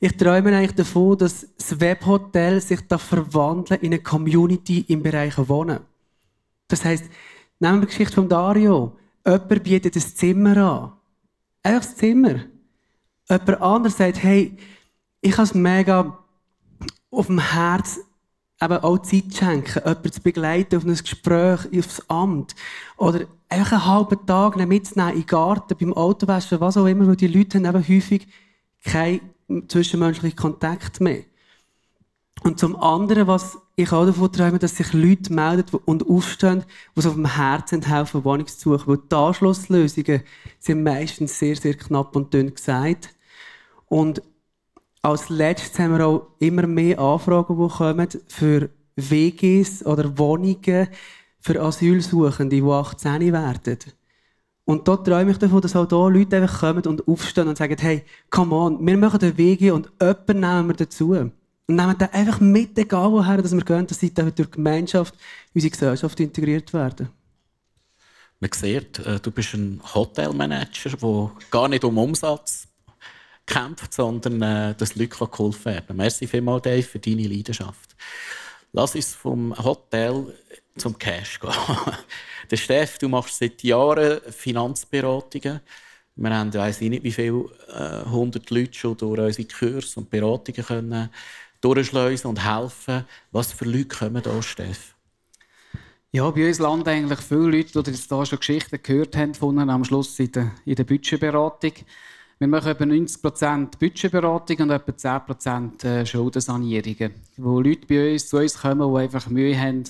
Ich 0.00 0.16
träume 0.16 0.56
eigentlich 0.56 0.74
davon, 0.74 1.16
dass 1.16 1.46
das 1.56 1.78
Webhotel 1.78 2.60
sich 2.60 2.80
da 2.88 2.98
verwandelt 2.98 3.82
in 3.82 3.92
eine 3.92 4.02
Community 4.02 4.84
im 4.88 5.04
Bereich 5.04 5.36
Wohnen. 5.36 5.80
Das 6.66 6.84
heisst, 6.84 7.04
nehmen 7.60 7.76
wir 7.76 7.80
die 7.82 7.86
Geschichte 7.86 8.14
von 8.14 8.28
Dario. 8.28 8.96
Jemand 9.24 9.62
bietet 9.62 9.94
ein 9.94 10.02
Zimmer 10.02 10.56
an. 10.56 10.92
Einfach 11.62 11.86
das 11.86 11.96
Zimmer. 11.96 12.40
Jemand 13.28 13.62
anderes 13.62 13.96
sagt, 13.96 14.22
hey, 14.22 14.56
ich 15.26 15.32
habe 15.32 15.42
es 15.42 15.54
mega 15.54 16.18
auf 17.10 17.26
dem 17.26 17.40
Herz, 17.40 17.98
eben 18.60 18.78
auch 18.78 18.98
Zeit 18.98 19.34
schenken, 19.34 19.80
jemanden 19.84 20.12
zu 20.12 20.22
begleiten 20.22 20.76
auf 20.76 20.84
ein 20.84 20.94
Gespräch, 20.94 21.60
aufs 21.76 22.02
Amt. 22.08 22.54
Oder 22.96 23.26
einfach 23.48 23.72
einen 23.72 23.86
halben 23.86 24.26
Tag 24.26 24.56
mitzunehmen 24.56 25.14
in 25.14 25.20
den 25.20 25.26
Garten, 25.26 25.76
beim 25.76 25.92
Autowaschen, 25.92 26.60
was 26.60 26.76
auch 26.76 26.86
immer, 26.86 27.06
weil 27.08 27.16
die 27.16 27.26
Leute 27.26 27.58
haben 27.58 27.66
eben 27.66 27.88
häufig 27.88 28.28
keinen 28.84 29.20
zwischenmenschlichen 29.68 30.36
Kontakt 30.36 31.00
mehr. 31.00 31.24
Und 32.42 32.60
zum 32.60 32.76
anderen, 32.76 33.26
was 33.26 33.58
ich 33.74 33.90
auch 33.92 34.06
davon 34.06 34.30
träume, 34.30 34.58
dass 34.60 34.76
sich 34.76 34.92
Leute 34.92 35.32
melden 35.32 35.80
und 35.86 36.08
aufstehen, 36.08 36.64
die 36.94 37.00
es 37.00 37.06
auf 37.06 37.14
dem 37.14 37.26
Herzen 37.26 37.82
helfen, 37.82 38.24
Wohnung 38.24 38.46
zu 38.46 38.76
suchen. 38.76 38.86
Weil 38.86 39.02
die 39.10 39.14
Anschlusslösungen 39.16 40.22
sind 40.60 40.84
meistens 40.84 41.38
sehr, 41.38 41.56
sehr 41.56 41.74
knapp 41.74 42.14
und 42.14 42.32
dünn 42.32 42.54
gesagt. 42.54 43.14
Und 43.86 44.22
als 45.06 45.28
letztes 45.28 45.78
haben 45.78 45.96
wir 45.96 46.04
auch 46.04 46.26
immer 46.40 46.66
mehr 46.66 46.98
Anfragen, 46.98 47.56
die 47.56 47.74
kommen 47.74 48.08
für 48.26 48.70
WGs 48.96 49.86
oder 49.86 50.18
Wohnungen 50.18 50.88
für 51.38 51.62
Asylsuchende, 51.62 52.56
die 52.56 52.62
18 52.62 53.32
werden. 53.32 53.78
Und 54.64 54.88
dort 54.88 55.06
träume 55.06 55.30
ich 55.30 55.38
davon, 55.38 55.60
dass 55.60 55.76
auch 55.76 55.88
hier 55.88 56.10
Leute 56.10 56.36
einfach 56.36 56.58
kommen 56.58 56.84
und 56.86 57.06
aufstehen 57.06 57.46
und 57.46 57.56
sagen, 57.56 57.76
hey, 57.78 58.02
come 58.30 58.52
on, 58.52 58.84
wir 58.84 58.96
machen 58.96 59.20
eine 59.20 59.38
WG 59.38 59.70
und 59.70 59.88
jemanden 60.00 60.40
nehmen 60.40 60.68
wir 60.68 60.74
dazu. 60.74 61.10
Und 61.12 61.32
nehmen 61.68 61.96
den 61.96 62.12
einfach 62.12 62.40
mit, 62.40 62.76
egal 62.76 63.12
woher 63.12 63.40
dass 63.40 63.54
wir 63.54 63.62
gehen, 63.62 63.86
dass 63.86 64.00
sie 64.00 64.12
durch 64.12 64.34
die 64.34 64.50
Gemeinschaft 64.50 65.14
in 65.14 65.58
unsere 65.58 65.70
Gesellschaft 65.70 66.18
integriert 66.18 66.72
werden. 66.74 67.10
Man 68.40 68.50
sieht, 68.52 68.98
äh, 68.98 69.20
du 69.20 69.30
bist 69.30 69.54
ein 69.54 69.80
Hotelmanager, 69.94 70.90
der 70.90 71.30
gar 71.48 71.68
nicht 71.68 71.84
um 71.84 71.96
Umsatz 71.96 72.65
kämpft, 73.46 73.94
sondern 73.94 74.42
äh, 74.42 74.74
dass 74.74 74.96
Leute 74.96 75.16
geholfen 75.16 75.64
werden. 75.66 75.96
Merci 75.96 76.26
vielmals, 76.26 76.62
Dave, 76.62 76.82
für 76.82 76.98
deine 76.98 77.26
Leidenschaft. 77.26 77.96
Lass 78.72 78.94
uns 78.94 79.14
vom 79.14 79.56
Hotel 79.56 80.34
zum 80.76 80.98
Cash 80.98 81.40
gehen. 81.40 81.52
Der 82.50 82.56
Steff, 82.56 82.98
du 82.98 83.08
machst 83.08 83.38
seit 83.38 83.62
Jahren 83.62 84.20
Finanzberatungen. 84.30 85.60
Wir 86.16 86.30
haben, 86.30 86.52
weiss 86.54 86.80
ich 86.80 86.90
nicht, 86.90 87.02
wie 87.02 87.12
viele 87.12 87.44
äh, 87.68 88.08
hundert 88.08 88.50
Leute 88.50 88.74
schon 88.74 88.96
durch 88.96 89.20
unsere 89.20 89.48
Kurse 89.48 90.00
und 90.00 90.10
Beratungen 90.10 90.64
können 90.64 91.10
durchschleusen 91.60 92.30
und 92.30 92.44
helfen. 92.44 93.04
Was 93.32 93.52
für 93.52 93.64
Leute 93.64 93.88
kommen 93.88 94.22
da, 94.22 94.42
Steff? 94.42 94.94
Ja, 96.12 96.30
bei 96.30 96.46
uns 96.46 96.58
landen 96.58 96.88
eigentlich 96.88 97.20
viele 97.20 97.50
Leute, 97.50 97.82
die 97.82 97.92
hier 97.92 98.26
schon 98.26 98.38
Geschichten 98.38 98.82
gehört 98.82 99.16
haben, 99.16 99.34
von 99.34 99.58
am 99.58 99.84
Schluss 99.84 100.18
in 100.18 100.32
der, 100.32 100.52
in 100.64 100.74
der 100.74 100.84
Budgetberatung. 100.84 101.72
Wir 102.38 102.48
machen 102.48 102.68
etwa 102.68 102.84
90% 102.84 103.78
Budgetberatung 103.78 104.58
und 104.58 104.70
etwa 104.70 104.92
10% 104.92 105.84
äh, 105.84 106.04
Schuldensanierungen. 106.04 107.14
Wo 107.38 107.60
Leute 107.60 107.86
bei 107.86 108.12
uns 108.12 108.28
zu 108.28 108.36
uns 108.36 108.60
kommen, 108.60 108.92
die 108.92 109.00
einfach 109.00 109.26
Mühe 109.28 109.58
haben, 109.58 109.84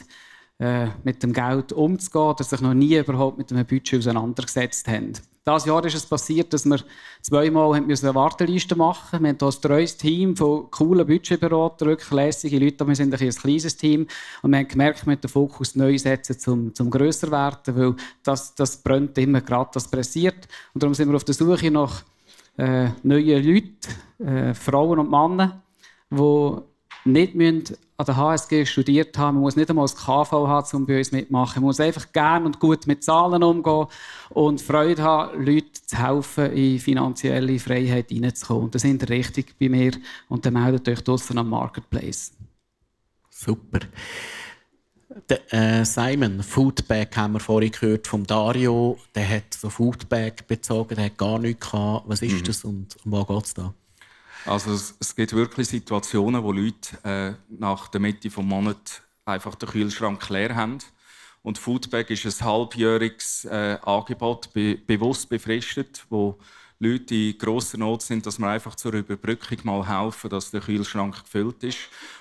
äh, 0.61 0.87
mit 1.03 1.25
dem 1.25 1.33
Geld 1.33 1.73
umzugehen, 1.73 2.35
dass 2.39 2.51
sich 2.51 2.61
noch 2.61 2.73
nie 2.73 2.97
überhaupt 2.97 3.37
mit 3.37 3.51
einem 3.51 3.67
Budget 3.67 3.99
auseinandergesetzt 3.99 4.87
haben. 4.87 5.15
Dieses 5.49 5.65
Jahr 5.65 5.85
ist 5.85 5.97
es 5.97 6.07
passiert, 6.07 6.53
dass 6.53 6.65
wir 6.65 6.79
zweimal 7.21 7.75
eine 7.75 8.15
Warteliste 8.15 8.77
machen 8.77 9.23
mussten. 9.23 9.25
Wir 9.25 9.29
haben 9.29 9.39
hier 9.39 9.49
ein 9.49 9.63
treues 9.63 9.97
Team 9.97 10.37
von 10.37 10.71
coolen 10.71 11.07
Budgetberatern, 11.07 11.89
wirklich 11.89 12.11
lässige 12.13 12.61
Leute. 12.61 12.87
Wir 12.87 12.95
sind 12.95 13.13
ein, 13.13 13.21
ein 13.21 13.31
kleines 13.35 13.77
Team. 13.77 14.07
Und 14.43 14.53
wir 14.53 14.59
haben 14.59 14.69
gemerkt, 14.69 15.05
wir 15.05 15.11
müssen 15.11 15.21
den 15.23 15.31
Fokus 15.31 15.75
neu 15.75 15.99
setzen, 15.99 16.39
zum, 16.39 16.75
zum 16.75 16.91
grösser 16.91 17.31
werden, 17.33 17.77
weil 17.77 17.95
das, 18.23 18.55
das 18.55 18.77
brennt 18.77 19.19
immer 19.19 19.41
gerade, 19.41 19.71
das 19.75 19.89
pressiert. 19.89 20.47
Und 20.75 20.83
darum 20.83 20.95
sind 20.95 21.09
wir 21.09 21.17
auf 21.17 21.25
der 21.25 21.35
Suche 21.35 21.71
nach 21.73 22.05
äh, 22.59 22.91
neuen 23.03 23.45
Leuten, 23.45 24.27
äh, 24.27 24.55
Frauen 24.55 24.99
und 24.99 25.11
Männer, 25.11 25.63
die 26.11 27.11
nicht 27.11 27.35
müssen 27.35 27.77
an 27.99 28.07
der 28.07 28.17
HSG 28.17 28.67
studiert 28.67 29.17
haben. 29.17 29.37
Man 29.37 29.43
muss 29.43 29.57
nicht 29.57 29.71
einmal 29.71 29.85
das 29.85 29.97
KV 29.97 30.33
haben, 30.33 30.77
um 30.77 30.87
bei 30.87 30.99
uns 30.99 31.13
mitmachen. 31.13 31.63
Man 31.63 31.69
muss 31.69 31.81
einfach 31.81 32.13
gerne 32.13 32.45
und 32.45 32.61
gut 32.61 32.87
mit 32.87 33.03
Zahlen 33.03 33.43
umgehen 33.43 33.87
und 34.31 34.61
Freude 34.61 35.03
haben, 35.03 35.45
Leuten 35.45 35.71
zu 35.87 35.97
helfen, 35.97 36.53
in 36.53 36.79
finanzielle 36.79 37.59
Freiheit 37.59 38.11
hineinzukommen. 38.11 38.65
Und 38.65 38.75
das 38.75 38.83
sind 38.83 39.09
richtig 39.09 39.55
bei 39.59 39.69
mir. 39.69 39.93
Und 40.29 40.45
dann 40.45 40.55
meldet 40.55 40.89
euch 40.89 41.03
draussen 41.03 41.39
am 41.39 41.49
Marketplace. 41.49 42.33
Super. 43.31 43.81
Der, 45.29 45.53
äh, 45.53 45.85
Simon, 45.85 46.43
Foodbag 46.43 47.17
haben 47.17 47.35
wir 47.35 47.41
vorhin 47.41 47.73
gehört 47.73 48.07
vom 48.07 48.27
Dario. 48.27 48.99
Der 49.15 49.29
hat 49.29 49.55
so 49.55 49.71
Foodbag 49.71 50.47
bezogen, 50.47 50.95
der 50.95 51.07
hat 51.07 51.17
gar 51.17 51.39
nichts 51.39 51.71
gehabt. 51.71 52.05
Was 52.07 52.21
ist 52.21 52.41
mhm. 52.41 52.45
das 52.45 52.65
und 52.65 52.97
um 53.05 53.13
was 53.13 53.27
geht 53.27 53.45
es 53.45 53.55
da? 53.55 53.75
Also 54.45 54.73
es, 54.73 54.95
es, 55.01 55.17
gibt 55.17 55.33
wirklich 55.33 55.69
Situationen, 55.69 56.43
wo 56.43 56.53
Leute 56.53 56.99
äh, 57.03 57.33
nach 57.49 57.89
der 57.89 58.01
Mitte 58.01 58.29
des 58.29 58.37
Monats 58.37 59.03
einfach 59.25 59.55
den 59.55 59.69
Kühlschrank 59.69 60.29
leer 60.29 60.55
haben. 60.55 60.79
Und 61.43 61.59
Foodbag 61.59 62.11
ist 62.11 62.27
ein 62.27 62.47
halbjähriges 62.47 63.47
äh, 63.47 63.79
Angebot, 63.83 64.53
be 64.53 64.77
bewusst 64.77 65.29
befristet, 65.29 66.05
wo 66.11 66.39
Leute 66.79 67.15
in 67.15 67.39
grosser 67.39 67.79
Not 67.79 68.03
sind, 68.03 68.27
dass 68.27 68.39
wir 68.39 68.49
einfach 68.49 68.75
zur 68.75 68.93
Überbrückung 68.93 69.59
mal 69.65 69.87
helfen, 69.89 70.29
dass 70.29 70.51
der 70.51 70.61
Kühlschrank 70.61 71.25
gefüllt 71.25 71.65
ist. 71.65 71.79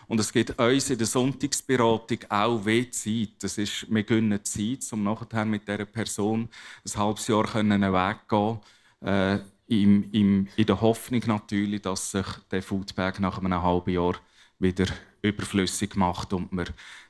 Und 0.08 0.20
es 0.20 0.32
gibt 0.32 0.58
uns 0.58 0.90
in 0.90 0.98
der 0.98 1.08
Sonntagsberatung 1.08 2.20
auch 2.30 2.64
weh 2.66 2.90
Zeit. 2.90 3.32
Das 3.42 3.58
ist, 3.58 3.86
wir 3.90 4.04
gönnen 4.04 4.44
Zeit, 4.46 4.86
um 4.92 5.04
nachher 5.04 5.46
mit 5.46 5.68
dieser 5.68 5.86
Person 5.86 6.48
ein 6.86 7.00
halbes 7.00 7.28
Jahr 7.28 7.54
einen 7.56 7.82
Weg 7.82 8.30
gehen 8.30 8.60
äh, 9.02 9.40
im, 9.68 10.10
im, 10.12 10.48
in 10.56 10.66
der 10.66 10.80
Hoffnung 10.80 11.22
natürlich, 11.26 11.82
dass 11.82 12.12
sich 12.12 12.28
der 12.50 12.64
Foodbag 12.64 13.20
nach 13.20 13.40
einem 13.40 13.62
halben 13.62 13.92
Jahr 13.92 14.16
wieder 14.60 14.86
überflüssig 15.22 15.96
macht 15.96 16.32
und 16.34 16.52
wir 16.52 16.68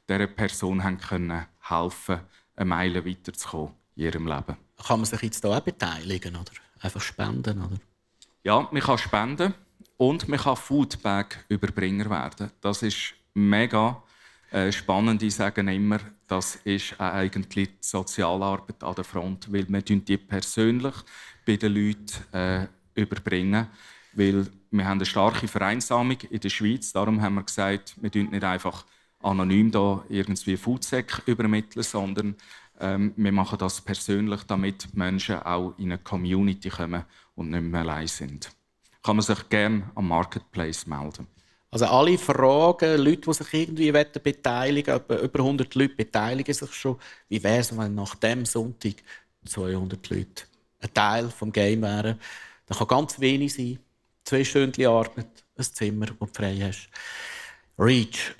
dieser 0.10 0.28
Person 0.28 0.84
haben 0.84 0.98
können 0.98 1.46
helfen 1.62 2.22
eine 2.56 2.66
Meile 2.66 3.06
weiterzukommen 3.06 3.74
in 3.96 4.04
ihrem 4.04 4.28
Leben. 4.28 4.58
Kann 4.84 5.00
man 5.00 5.06
sich 5.06 5.22
jetzt 5.22 5.42
hier 5.42 5.52
auch 5.52 5.60
beteiligen 5.60 6.36
oder 6.36 6.52
einfach 6.80 7.02
spenden? 7.02 7.62
Oder? 7.62 7.78
Ja, 8.44 8.68
man 8.72 8.82
kann 8.82 8.98
spenden 8.98 9.54
und 9.98 10.28
man 10.28 10.40
kann 10.40 10.56
Foodbag-Überbringer 10.56 12.10
werden. 12.10 12.52
Das 12.62 12.82
ist 12.84 13.14
mega 13.34 14.02
äh, 14.52 14.72
spannend. 14.72 15.24
Ich 15.24 15.36
sage 15.36 15.62
immer, 15.62 16.00
das 16.28 16.56
ist 16.64 17.00
eigentlich 17.00 17.70
die 17.70 17.78
Sozialarbeit 17.82 18.84
an 18.84 18.96
der 18.96 19.04
Front, 19.04 19.52
weil 19.52 19.68
wir 19.68 19.82
die 19.82 20.18
persönlich 20.18 20.96
bei 21.46 21.56
den 21.56 21.74
Leuten 21.74 22.36
äh, 22.36 22.68
überbringen. 22.96 23.68
Weil 24.14 24.48
wir 24.72 24.86
haben 24.86 24.98
eine 24.98 25.06
starke 25.06 25.48
Vereinsamung 25.48 26.18
in 26.30 26.40
der 26.40 26.50
Schweiz. 26.50 26.94
Darum 26.94 27.22
haben 27.22 27.36
wir 27.36 27.44
gesagt, 27.44 27.96
wir 28.02 28.10
nicht 28.32 28.44
einfach 28.44 28.86
anonym 29.22 29.72
da 29.72 30.04
irgendwie 30.10 30.58
Foodsec 30.58 31.24
übermitteln, 31.26 31.84
sondern 31.84 32.36
ähm, 32.80 33.14
wir 33.16 33.32
machen 33.32 33.58
das 33.58 33.82
persönlich, 33.82 34.44
damit 34.44 34.94
Menschen 34.96 35.40
auch 35.40 35.74
in 35.78 35.92
eine 35.92 35.98
Community 35.98 36.70
kommen 36.70 37.04
und 37.36 37.50
nicht 37.50 37.62
mehr 37.62 37.82
allein 37.82 38.08
sind. 38.08 38.52
Kann 39.04 39.18
man 39.18 39.26
sich 39.26 39.50
gerne 39.50 39.92
am 39.96 40.08
Marketplace 40.08 40.88
melden. 40.88 41.28
Also 41.72 41.86
alle 41.86 42.18
Fragen, 42.18 42.98
Leute, 43.02 43.22
die 43.22 43.34
sich 43.34 43.54
irgendwie 43.54 43.92
beteiligen 43.92 45.00
wollen, 45.08 45.22
über 45.22 45.40
100 45.40 45.76
Leute 45.76 45.96
beteiligen 45.96 46.54
sich 46.54 46.74
schon. 46.74 46.98
Wie 47.28 47.44
wäre 47.44 47.60
es, 47.60 47.78
wenn 47.78 47.96
nach 47.96 48.16
dem 48.16 48.46
Sonntag 48.46 48.96
200 49.46 50.10
Leute 50.10 50.44
ein 50.80 50.94
Teil 50.94 51.28
des 51.28 51.54
Game 51.54 51.82
wären. 51.82 52.20
Das 52.66 52.78
kann 52.78 52.88
ganz 52.88 53.20
wenig 53.20 53.54
sein. 53.54 53.80
Zwei 54.24 54.44
Stunden 54.44 54.86
Arbeit, 54.86 55.28
ein 55.58 55.64
Zimmer, 55.64 56.08
das 56.08 56.18
du 56.18 56.26
frei 56.28 56.58
hast. 56.62 56.90
Reach. 57.78 58.34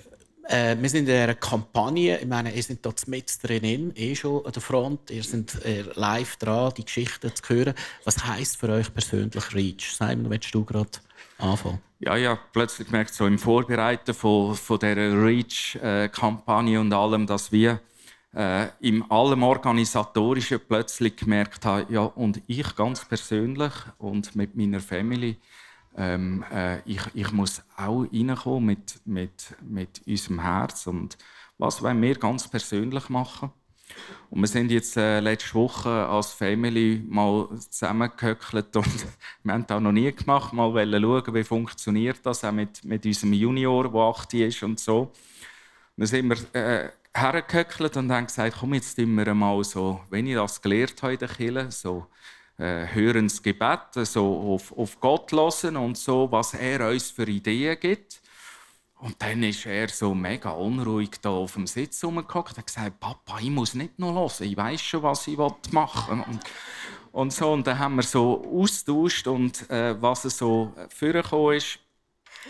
Äh, 0.48 0.76
wir 0.80 0.88
sind 0.88 1.08
in 1.08 1.16
einer 1.16 1.34
Kampagne. 1.34 2.18
Ich 2.18 2.26
meine, 2.26 2.54
ihr 2.54 2.62
seid 2.62 2.78
hier 2.82 2.94
mit 3.06 3.42
drin, 3.42 3.92
eh 3.96 4.14
schon 4.14 4.44
an 4.46 4.52
der 4.52 4.62
Front. 4.62 5.10
Ihr 5.10 5.24
seid 5.24 5.64
äh, 5.64 5.84
live 5.94 6.36
dran, 6.36 6.72
die 6.76 6.84
Geschichten 6.84 7.34
zu 7.34 7.42
hören. 7.48 7.74
Was 8.04 8.24
heisst 8.26 8.56
für 8.58 8.68
euch 8.68 8.92
persönlich 8.92 9.54
Reach? 9.54 9.92
Simon, 9.96 10.30
willst 10.30 10.54
du 10.54 10.64
gerade 10.64 10.90
anfangen? 11.38 11.80
Ja, 11.98 12.16
ja, 12.16 12.38
plötzlich 12.52 12.88
gemerkt, 12.88 13.14
so 13.14 13.26
im 13.26 13.38
Vorbereiten 13.38 14.14
von, 14.14 14.54
von 14.54 14.78
dieser 14.78 15.24
Reach-Kampagne 15.24 16.78
und 16.78 16.92
allem, 16.92 17.26
dass 17.26 17.50
wir 17.50 17.80
äh, 18.34 18.66
im 18.80 19.10
allem 19.10 19.42
Organisatorischen 19.42 20.60
plötzlich 20.68 21.16
gemerkt 21.16 21.64
habe, 21.64 21.92
ja, 21.92 22.02
und 22.02 22.42
ich 22.46 22.76
ganz 22.76 23.04
persönlich 23.06 23.72
und 23.98 24.36
mit 24.36 24.54
meiner 24.54 24.80
Family, 24.80 25.38
ähm, 25.96 26.44
äh, 26.52 26.80
ich, 26.84 27.00
ich 27.14 27.32
muss 27.32 27.62
auch 27.76 28.04
reinkommen 28.12 28.66
mit, 28.66 29.00
mit, 29.04 29.56
mit 29.62 30.02
unserem 30.06 30.40
Herz 30.40 30.86
und 30.86 31.16
was 31.58 31.82
wollen 31.82 32.02
wir 32.02 32.16
ganz 32.16 32.48
persönlich 32.48 33.08
machen. 33.08 33.50
Und 34.30 34.40
wir 34.40 34.48
sind 34.48 34.70
jetzt 34.70 34.96
äh, 34.96 35.20
letzte 35.20 35.54
Woche 35.54 35.88
als 35.88 36.32
Family 36.32 37.02
mal 37.08 37.48
zusammengehöckelt 37.70 38.76
und 38.76 39.06
wir 39.44 39.52
haben 39.52 39.66
das 39.66 39.80
noch 39.80 39.92
nie 39.92 40.12
gemacht, 40.12 40.52
mal 40.52 40.72
schauen, 40.72 41.34
wie 41.34 41.44
funktioniert 41.44 42.18
das 42.24 42.44
auch 42.44 42.52
mit, 42.52 42.84
mit 42.84 43.06
unserem 43.06 43.32
Junior, 43.32 43.90
der 43.90 44.00
8 44.00 44.34
ist 44.34 44.62
und 44.62 44.80
so. 44.80 45.12
Dann 45.96 46.06
sind 46.06 46.28
wir 46.28 46.60
äh, 46.60 46.90
hergehöckelt 47.14 47.96
und 47.96 48.12
haben 48.12 48.26
gesagt, 48.26 48.56
komm, 48.58 48.74
jetzt 48.74 48.96
tun 48.96 49.14
wir 49.14 49.32
mal 49.32 49.62
so, 49.64 50.00
wenn 50.10 50.26
ich 50.26 50.34
das 50.34 50.60
gelernt 50.60 51.02
habe 51.02 51.14
in 51.14 51.18
der 51.20 51.28
Kirche, 51.28 51.70
so 51.70 52.06
äh, 52.58 52.86
hören 52.86 53.28
das 53.28 53.42
Gebet, 53.42 53.94
so 53.94 54.54
auf, 54.54 54.76
auf 54.76 55.00
Gott 55.00 55.32
hören 55.32 55.76
und 55.76 55.96
so, 55.96 56.30
was 56.30 56.54
er 56.54 56.88
uns 56.88 57.10
für 57.10 57.28
Ideen 57.28 57.78
gibt. 57.78 58.20
Und 58.98 59.20
dann 59.20 59.42
ist 59.42 59.66
er 59.66 59.88
so 59.88 60.14
mega 60.14 60.50
unruhig 60.50 61.10
da 61.20 61.28
auf 61.28 61.52
dem 61.52 61.66
Sitz 61.66 62.02
rumgehockt 62.02 62.52
und 62.52 62.58
hat 62.58 62.66
gesagt, 62.66 62.98
Papa, 62.98 63.38
ich 63.40 63.50
muss 63.50 63.74
nicht 63.74 63.98
noch 63.98 64.14
hören, 64.14 64.48
ich 64.48 64.56
weiß 64.56 64.80
schon, 64.80 65.02
was 65.02 65.26
ich 65.26 65.36
machen 65.70 66.18
will. 66.18 66.24
Und, 66.26 66.40
und 67.12 67.32
so, 67.32 67.52
und 67.52 67.66
dann 67.66 67.78
haben 67.78 67.96
wir 67.96 68.02
so 68.02 68.42
austauscht 68.54 69.26
und 69.26 69.68
äh, 69.70 70.00
was 70.00 70.24
er 70.24 70.30
so 70.30 70.72
vorgekommen 70.88 71.56
ist, 71.56 71.78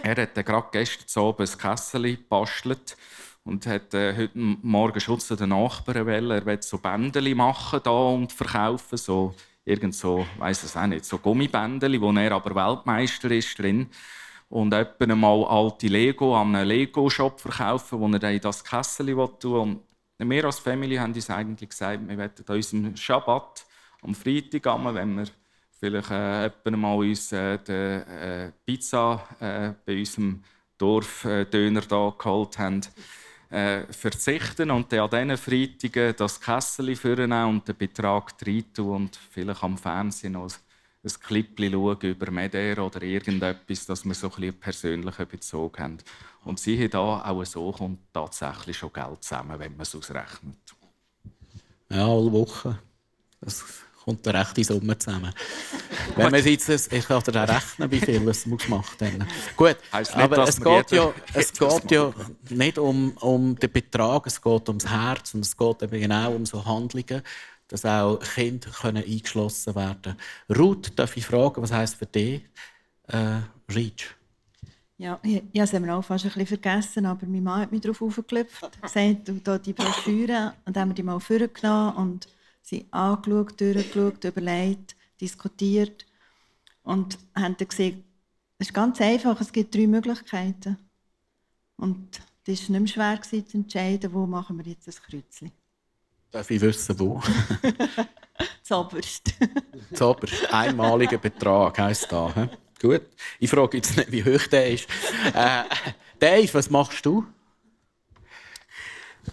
er 0.02 0.16
hat 0.16 0.34
gerade 0.34 0.68
gestern 0.70 1.24
Abend 1.24 1.50
ein 1.50 1.58
Kessel 1.58 2.16
gebastelt 2.16 2.96
und 3.44 3.66
hat 3.66 3.94
äh, 3.94 4.14
heute 4.16 4.38
Morgen 4.38 5.00
Schutz 5.00 5.28
den 5.28 5.48
Nachbarn 5.48 6.06
wollen. 6.06 6.30
Er 6.30 6.46
will 6.46 6.62
so 6.62 6.78
Bändeli 6.78 7.34
machen 7.34 7.80
da 7.82 7.90
und 7.90 8.32
verkaufen, 8.32 8.98
so 8.98 9.34
irgend 9.66 9.94
so, 9.94 10.26
weiß 10.38 10.62
es 10.62 10.76
auch 10.76 10.86
nicht, 10.86 11.04
so 11.04 11.18
Gummibändeli, 11.18 12.00
wo 12.00 12.12
er 12.12 12.32
aber 12.32 12.54
Weltmeister 12.54 13.30
ist 13.30 13.58
drin. 13.58 13.88
Und 14.48 14.72
etwa 14.72 15.14
mal 15.14 15.44
alte 15.44 15.88
Lego 15.88 16.36
an 16.36 16.54
einem 16.54 16.68
Lego-Shop 16.68 17.40
verkaufen, 17.40 17.98
wo 17.98 18.08
er 18.08 18.20
dann 18.20 18.32
in 18.34 18.40
das 18.40 18.62
Kessel 18.64 19.06
tun 19.40 19.80
Und 20.18 20.30
wir 20.30 20.44
als 20.44 20.60
Familie 20.60 21.00
haben 21.00 21.12
uns 21.12 21.28
eigentlich 21.28 21.70
gesagt, 21.70 22.08
wir 22.08 22.16
wollen 22.16 22.30
an 22.46 22.56
unserem 22.56 22.96
Schabbat 22.96 23.66
am 24.02 24.14
Freitag, 24.14 24.64
wenn 24.94 25.16
wir 25.16 25.26
vielleicht 25.80 26.10
äh, 26.10 26.70
mal 26.70 26.94
uns 26.94 27.32
äh, 27.32 27.58
die 27.58 27.72
äh, 27.72 28.52
Pizza 28.64 29.24
äh, 29.40 29.72
bei 29.84 29.98
unserem 29.98 30.44
Dorfdöner 30.78 31.80
da 31.80 32.14
geholt 32.16 32.58
haben, 32.58 32.82
äh, 33.50 33.84
verzichten 33.92 34.70
und 34.70 34.92
dann 34.92 35.00
an 35.00 35.28
diesen 35.28 35.36
Freitagen 35.36 36.14
das 36.16 36.40
Kessel 36.40 36.94
führen 36.96 37.32
und 37.32 37.68
den 37.68 37.76
Betrag 37.76 38.34
reintun 38.44 38.96
und 38.96 39.18
vielleicht 39.30 39.62
am 39.62 39.78
Fernsehen 39.78 40.32
noch 40.32 40.50
ein 41.06 41.20
Clip 41.20 41.48
schauen 41.58 42.00
über 42.00 42.30
Meder 42.30 42.84
oder 42.84 43.02
irgendetwas, 43.02 43.86
dass 43.86 44.04
wir 44.04 44.14
so 44.14 44.26
ein 44.26 44.32
bisschen 44.32 44.60
persönlichen 44.60 45.28
Bezug 45.28 45.78
haben. 45.78 45.98
Und 46.44 46.58
siehe 46.58 46.88
da, 46.88 47.22
auch 47.22 47.44
so 47.44 47.70
kommt 47.72 48.00
tatsächlich 48.12 48.76
schon 48.76 48.92
Geld 48.92 49.22
zusammen, 49.22 49.58
wenn 49.58 49.72
man 49.72 49.82
es 49.82 49.94
ausrechnet. 49.94 50.56
Ja, 51.90 52.06
alle 52.06 52.32
Wochen. 52.32 52.78
Das 53.40 53.64
kommt 54.06 54.26
eine 54.28 54.38
rechte 54.38 54.62
Summe 54.62 54.96
zusammen. 54.96 55.32
Wenn 56.14 56.30
man 56.30 56.44
jetzt, 56.44 56.68
ich 56.92 57.06
kann 57.06 57.22
dir 57.24 57.48
rechnen, 57.48 57.90
wie 57.90 58.00
viel 58.00 58.28
es 58.28 58.44
gemacht 58.44 59.02
haben. 59.02 59.26
Gut, 59.56 59.76
nicht, 59.92 60.16
aber 60.16 60.48
es 60.48 60.60
geht, 60.62 60.92
ja, 60.92 61.12
es 61.34 61.52
geht 61.52 61.90
ja 61.90 62.12
nicht 62.48 62.78
um, 62.78 63.10
um 63.20 63.56
den 63.58 63.72
Betrag, 63.72 64.28
es 64.28 64.40
geht 64.40 64.68
ums 64.68 64.88
Herz 64.88 65.34
und 65.34 65.40
es 65.40 65.56
geht 65.56 65.82
eben 65.82 66.00
genau 66.00 66.32
um 66.32 66.46
so 66.46 66.64
Handlungen, 66.64 67.20
dass 67.66 67.84
auch 67.84 68.20
Kinder 68.20 68.70
können 68.70 69.04
eingeschlossen 69.04 69.74
werden 69.74 70.16
können. 70.48 70.56
Ruth, 70.56 70.96
darf 70.96 71.16
ich 71.16 71.26
fragen, 71.26 71.60
was 71.60 71.72
heisst 71.72 71.96
für 71.96 72.06
dich 72.06 72.42
äh, 73.08 73.40
Reach? 73.68 74.14
Ja, 74.98 75.18
ich, 75.24 75.42
ich 75.52 75.60
habe 75.60 75.84
es 75.84 75.90
auch 75.90 76.02
fast 76.02 76.24
ein 76.24 76.30
bisschen 76.30 76.46
vergessen, 76.46 77.06
aber 77.06 77.26
mein 77.26 77.42
Mann 77.42 77.62
hat 77.62 77.72
mich 77.72 77.80
darauf 77.80 78.00
aufgeklopft, 78.00 78.70
gesagt, 78.82 79.26
du 79.26 79.40
da 79.42 79.58
die 79.58 79.72
Broschüre, 79.72 80.54
und 80.64 80.76
dann 80.76 80.82
haben 80.82 80.90
wir 80.90 80.94
die 80.94 81.02
mal 81.02 81.18
vorgenommen 81.18 81.96
und 81.96 82.28
sie 82.66 82.86
angeschaut, 82.90 83.60
durchgeschaut, 83.60 84.24
überlegt, 84.24 84.96
diskutiert 85.20 86.04
und 86.82 87.18
haben 87.34 87.56
dann 87.56 87.68
gesehen, 87.68 88.04
es 88.58 88.68
ist 88.68 88.74
ganz 88.74 89.00
einfach, 89.00 89.40
es 89.40 89.52
gibt 89.52 89.74
drei 89.74 89.86
Möglichkeiten. 89.86 90.76
Und 91.76 92.20
es 92.46 92.68
war 92.68 92.78
nicht 92.78 92.96
mehr 92.96 93.18
schwer 93.18 93.44
zu 93.46 93.56
entscheiden, 93.56 94.12
wo 94.12 94.26
machen 94.26 94.58
wir 94.58 94.72
jetzt 94.72 94.88
ein 94.88 94.94
Kreuzchen. 94.94 95.52
Darf 96.30 96.50
ich 96.50 96.60
wissen, 96.60 96.98
wo? 96.98 97.20
Zoberst. 98.62 99.34
Zoberst. 99.92 100.52
Einmaliger 100.52 101.18
Betrag 101.18 101.78
heisst 101.78 102.10
da. 102.10 102.32
He? 102.34 102.48
Gut. 102.80 103.02
Ich 103.38 103.50
frage 103.50 103.76
jetzt 103.76 103.96
nicht, 103.96 104.10
wie 104.10 104.24
hoch 104.24 104.46
der 104.48 104.72
ist. 104.72 104.88
Äh, 105.34 105.64
Dave, 106.18 106.52
was 106.54 106.70
machst 106.70 107.04
du? 107.06 107.24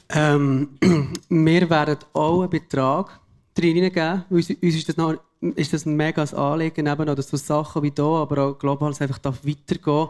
Ähm, 0.09 0.77
wir 1.29 1.69
werden 1.69 1.99
auch 2.13 2.41
einen 2.41 2.49
Betrag 2.49 3.19
reingeben. 3.61 4.25
Uns, 4.29 4.49
uns 4.49 4.75
ist, 4.75 4.89
das 4.89 4.97
noch, 4.97 5.15
ist 5.55 5.73
das 5.73 5.85
ein 5.85 5.95
mega 5.95 6.23
Anliegen, 6.23 6.87
eben 6.87 7.05
noch, 7.05 7.15
dass 7.15 7.29
so 7.29 7.37
Sachen 7.37 7.83
wie 7.83 7.93
hier, 7.95 8.05
aber 8.05 8.43
auch 8.43 8.59
global 8.59 8.93
einfach 8.99 9.17
darf 9.19 9.45
weitergehen 9.45 10.09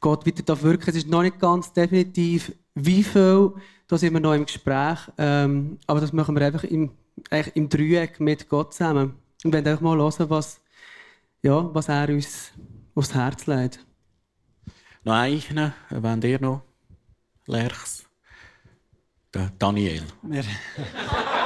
Geht 0.00 0.26
weiter 0.26 0.42
darf 0.44 0.62
wirken. 0.62 0.90
Es 0.90 0.96
ist 0.96 1.08
noch 1.08 1.22
nicht 1.22 1.40
ganz 1.40 1.72
definitiv, 1.72 2.52
wie 2.74 3.02
viel. 3.02 3.52
Da 3.88 3.98
sind 3.98 4.12
wir 4.12 4.20
noch 4.20 4.34
im 4.34 4.46
Gespräch. 4.46 4.98
Ähm, 5.18 5.78
aber 5.88 6.00
das 6.00 6.12
machen 6.12 6.36
wir 6.36 6.46
einfach 6.46 6.62
im, 6.62 6.92
eigentlich 7.30 7.56
im 7.56 7.68
Dreieck 7.68 8.20
mit 8.20 8.48
Gott 8.48 8.74
zusammen. 8.74 9.16
Und 9.44 9.52
wenn 9.52 9.66
einfach 9.66 9.80
mal 9.80 9.98
hören, 9.98 10.30
was, 10.30 10.60
ja, 11.42 11.74
was 11.74 11.88
er 11.88 12.08
uns 12.10 12.52
aufs 12.94 13.14
Herz 13.14 13.46
legt. 13.46 13.84
Noch 15.02 15.14
einen, 15.14 15.72
wenn 15.90 16.22
ihr 16.22 16.40
noch, 16.40 16.62
Lerchs? 17.46 18.04
Der 19.34 19.50
Daniel. 19.58 20.04
Wir 20.22 20.44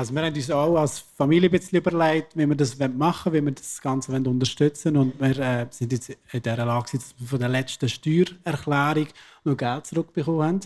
also 0.00 0.14
wir 0.14 0.22
haben 0.22 0.34
uns 0.34 0.50
auch 0.50 0.76
als 0.76 0.98
Familie 0.98 1.50
ein 1.50 1.52
bisschen 1.52 1.78
überlegt, 1.78 2.34
wie 2.34 2.46
wir 2.46 2.56
das 2.56 2.78
machen 2.78 3.32
wollen, 3.34 3.42
wie 3.42 3.48
wir 3.48 3.52
das 3.52 3.82
Ganze 3.82 4.10
unterstützen 4.12 4.94
wollen. 4.94 5.12
Und 5.12 5.20
wir 5.20 5.38
äh, 5.38 5.66
sind 5.68 5.92
jetzt 5.92 6.16
in 6.32 6.42
der 6.42 6.56
Lage, 6.56 6.96
dass 6.96 7.14
wir 7.18 7.28
von 7.28 7.38
der 7.38 7.50
letzten 7.50 7.86
Steuererklärung 7.86 9.08
noch 9.44 9.56
Geld 9.58 9.86
zurückbekommen 9.86 10.42
haben. 10.42 10.60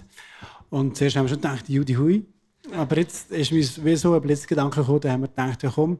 Und 0.70 0.96
zuerst 0.96 1.16
haben 1.16 1.24
wir 1.24 1.30
schon 1.30 1.40
gedacht, 1.40 1.68
Judy 1.68 1.94
Hui. 1.94 2.24
Aber 2.76 2.96
jetzt 2.96 3.32
ist 3.32 3.50
uns 3.50 3.84
wie 3.84 3.96
so 3.96 4.14
ein 4.14 4.22
Blitzgedanke 4.22 4.80
gekommen, 4.82 5.00
da 5.00 5.10
haben 5.10 5.22
wir 5.22 5.28
gedacht, 5.28 5.64
ja 5.64 5.70
komm, 5.74 5.98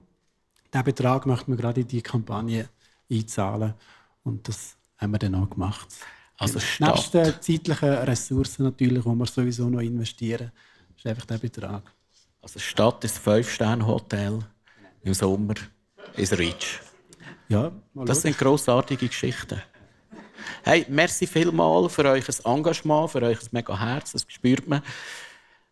diesen 0.72 0.84
Betrag 0.84 1.26
möchten 1.26 1.50
wir 1.50 1.56
gerade 1.56 1.80
in 1.80 1.88
die 1.88 2.02
Kampagne 2.02 2.68
einzahlen. 3.10 3.74
Und 4.22 4.46
das 4.46 4.76
haben 4.96 5.10
wir 5.10 5.18
dann 5.18 5.34
auch 5.34 5.50
gemacht. 5.50 5.88
Also 6.38 6.60
Nebst 6.78 7.12
den 7.12 7.34
zeitlichen 7.40 7.94
Ressourcen 7.94 8.62
natürlich, 8.62 9.02
die 9.02 9.08
wir 9.08 9.26
sowieso 9.26 9.68
noch 9.68 9.80
investieren, 9.80 10.52
ist 10.96 11.04
einfach 11.04 11.26
der 11.26 11.38
Betrag. 11.38 11.82
Also 12.44 12.58
statt 12.58 13.02
ins 13.02 13.16
Fünf-Sterne-Hotel 13.16 14.40
im 15.02 15.14
Sommer 15.14 15.54
ins 16.14 16.38
Reach. 16.38 16.78
Ja, 17.48 17.72
das 17.94 18.20
sind 18.20 18.36
grossartige 18.36 19.08
Geschichten. 19.08 19.62
Hey, 20.62 20.84
merci 20.90 21.26
vielmals 21.26 21.94
für 21.94 22.04
euer 22.04 22.22
Engagement, 22.44 23.10
für 23.10 23.22
euer 23.22 23.38
mega 23.50 23.80
Herz, 23.80 24.12
das 24.12 24.26
spürt 24.28 24.68
man. 24.68 24.82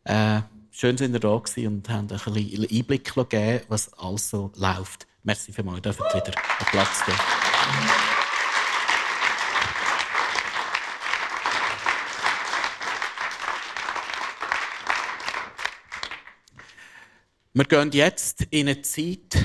Äh, 0.05 0.41
schön, 0.71 0.97
dass 0.97 1.07
ihr 1.07 1.21
da 1.21 1.37
gewesen 1.37 1.67
und 1.67 1.89
habt 1.91 2.11
ein 2.11 2.19
bisschen 2.33 2.67
Einblick 2.71 3.15
gegeben, 3.15 3.65
was 3.69 3.93
alles 3.99 4.31
so 4.31 4.51
läuft. 4.57 5.07
Merci 5.25 5.53
vielmals, 5.53 5.79
ihr 5.79 5.83
dürft 5.83 6.01
wieder 6.01 6.33
Platz 6.71 7.05
geben. 7.05 7.19
Wir 17.55 17.65
gehen 17.65 17.91
jetzt 17.93 18.47
in 18.49 18.67
eine 18.67 18.81
Zeit 18.81 19.37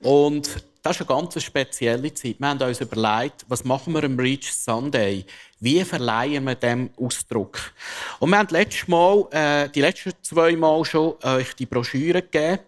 und 0.00 0.48
das 0.82 0.98
ist 0.98 1.08
eine 1.08 1.20
ganz 1.20 1.40
spezielle 1.40 2.12
Zeit. 2.12 2.40
Wir 2.40 2.48
haben 2.48 2.60
uns 2.60 2.80
überlegt, 2.80 3.44
was 3.46 3.62
machen 3.62 3.94
wir 3.94 4.02
am 4.02 4.18
Reach 4.18 4.52
Sunday? 4.52 5.24
Wie 5.60 5.84
verleihen 5.84 6.42
wir 6.42 6.56
dem 6.56 6.90
Ausdruck? 6.96 7.72
Und 8.18 8.30
wir 8.30 8.38
haben 8.38 8.48
letztes 8.50 8.88
Mal, 8.88 9.28
äh, 9.30 9.68
die 9.68 9.80
letzten 9.80 10.12
zwei 10.22 10.56
Mal 10.56 10.84
schon 10.84 11.14
euch 11.22 11.54
die 11.54 11.66
Broschüre 11.66 12.20
gegeben. 12.20 12.58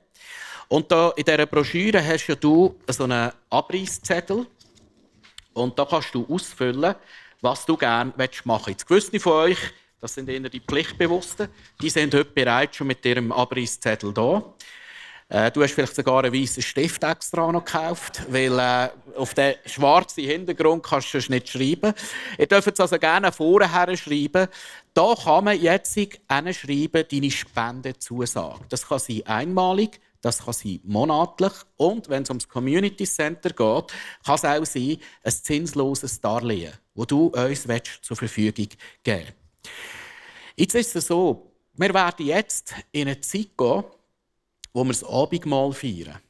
Und 0.69 0.93
da, 0.93 1.13
in 1.17 1.25
dieser 1.25 1.47
Broschüre 1.47 2.07
hast 2.07 2.29
ja 2.29 2.37
du 2.37 2.77
so 2.87 3.03
einen 3.03 3.33
Abreißzettel. 3.51 4.47
Und 5.55 5.77
da 5.77 5.85
kannst 5.87 6.15
du 6.15 6.25
ausfüllen, 6.33 6.95
was 7.41 7.67
du 7.67 7.77
gerne 7.77 8.13
machen 8.45 8.67
willst. 8.67 8.69
Jetzt 8.69 8.87
gewisse 8.87 9.19
von 9.19 9.33
euch 9.33 9.59
das 10.03 10.15
sind 10.15 10.29
eher 10.29 10.41
die 10.41 10.61
Pflichtbewussten. 10.61 11.49
Die 11.81 11.89
sind 11.89 12.13
heute 12.13 12.33
bereits 12.33 12.77
schon 12.77 12.89
mit 12.89 13.07
ihrem 13.07 13.31
Abrisszettel 13.31 14.13
da. 14.13 14.53
Äh, 15.29 15.53
du 15.53 15.63
hast 15.63 15.75
vielleicht 15.75 15.95
sogar 15.95 16.25
einen 16.25 16.35
weißen 16.35 16.61
Stift 16.61 17.05
extra 17.05 17.53
noch 17.53 17.65
gekauft, 17.65 18.21
weil 18.29 18.59
äh, 18.59 18.89
auf 19.17 19.33
den 19.33 19.55
schwarzen 19.65 20.25
Hintergrund 20.25 20.83
kannst 20.83 21.15
du 21.15 21.19
es 21.19 21.29
nicht 21.29 21.49
schreiben. 21.49 21.95
Ihr 22.37 22.49
dürft 22.49 22.73
es 22.73 22.81
also 22.81 22.99
gerne 22.99 23.31
vorher 23.31 23.97
schreiben. 23.97 24.49
Da 24.93 25.15
kann 25.15 25.45
man 25.45 25.61
jetzt 25.61 25.95
schreiben, 25.95 27.05
deine 27.09 27.31
Spendenzusage. 27.31 28.65
Das 28.71 28.89
kann 28.89 28.99
sein 28.99 29.23
einmalig, 29.25 30.01
das 30.21 30.45
kann 30.45 30.53
sein 30.53 30.81
monatlich 30.83 31.53
und 31.77 32.09
wenn 32.09 32.25
es 32.25 32.31
ums 32.31 32.49
Community 32.49 33.05
Center 33.05 33.51
geht, 33.51 33.95
kann 34.27 34.35
es 34.35 34.45
auch 34.45 34.67
sein 34.67 34.97
ein 35.23 35.33
zinsloses 35.33 36.21
Darlehen, 36.21 36.73
das 36.97 37.07
du 37.07 37.27
uns 37.29 37.67
zur 38.03 38.17
Verfügung 38.17 38.55
geben 38.57 38.79
willst. 39.05 39.42
Jetzt 40.57 40.75
ist 40.75 40.97
es 40.97 41.07
so, 41.07 41.53
wir 41.75 41.95
werden 41.95 42.27
jetzt 42.27 42.75
in 42.93 43.09
eine 43.09 43.21
Zeit 43.21 43.57
gehen, 43.57 43.85
wo 44.73 44.85
wir 44.85 44.93
das 44.93 45.05
Abendmahl 45.05 45.73
feiern. 45.73 46.21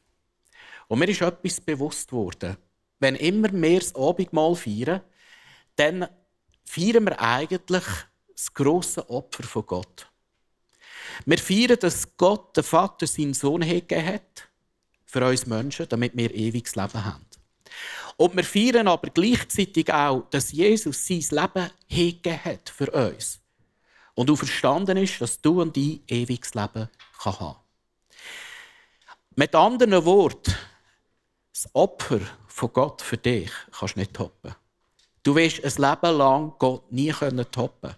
Und 0.88 0.98
mir 0.98 1.08
ist 1.08 1.22
etwas 1.22 1.60
bewusst 1.60 2.08
geworden. 2.08 2.56
Wenn 2.98 3.16
immer 3.16 3.52
wir 3.52 3.80
das 3.80 3.94
Abendmahl 3.94 4.54
feiern, 4.54 5.00
dann 5.76 6.06
feiern 6.64 7.04
wir 7.04 7.20
eigentlich 7.20 7.84
das 8.32 8.52
grosse 8.52 9.08
Opfer 9.08 9.42
von 9.44 9.66
Gott. 9.66 10.06
Wir 11.26 11.38
feiern, 11.38 11.78
dass 11.80 12.16
Gott, 12.16 12.56
der 12.56 12.64
Vater, 12.64 13.06
seinen 13.06 13.34
Sohn 13.34 13.62
gegeben 13.62 14.06
hat 14.06 14.48
für 15.04 15.26
uns 15.26 15.46
Menschen, 15.46 15.88
damit 15.88 16.16
wir 16.16 16.34
ewiges 16.34 16.74
Leben 16.74 17.04
haben. 17.04 17.26
Und 18.16 18.36
wir 18.36 18.44
feiern 18.44 18.88
aber 18.88 19.10
gleichzeitig 19.10 19.92
auch, 19.92 20.28
dass 20.30 20.52
Jesus 20.52 21.06
sein 21.06 21.24
Leben 21.30 21.70
hingegeben 21.86 22.44
hat 22.44 22.68
für 22.68 22.90
uns. 22.90 23.40
Und 24.14 24.28
du 24.28 24.36
verstanden 24.36 24.96
ist, 24.98 25.20
dass 25.20 25.40
du 25.40 25.62
und 25.62 25.76
ich 25.76 26.00
ewiges 26.08 26.54
Leben 26.54 26.88
haben 27.18 27.36
kann. 27.38 27.56
Mit 29.34 29.54
anderen 29.54 30.04
Worten, 30.04 30.54
das 31.52 31.68
Opfer 31.72 32.20
von 32.46 32.72
Gott 32.72 33.00
für 33.00 33.16
dich 33.16 33.50
kannst 33.78 33.96
du 33.96 34.00
nicht 34.00 34.14
toppen. 34.14 34.54
Du 35.22 35.34
wirst 35.34 35.64
ein 35.64 35.90
Leben 35.90 36.16
lang 36.16 36.52
Gott 36.58 36.90
nie 36.92 37.12
toppen 37.50 37.94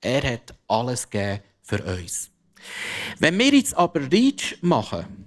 Er 0.00 0.32
hat 0.32 0.54
alles 0.68 1.08
gegeben 1.08 1.42
für 1.62 1.82
uns. 1.82 2.30
Wenn 3.18 3.38
wir 3.38 3.52
jetzt 3.52 3.74
aber 3.74 4.00
Reach 4.12 4.58
machen, 4.60 5.25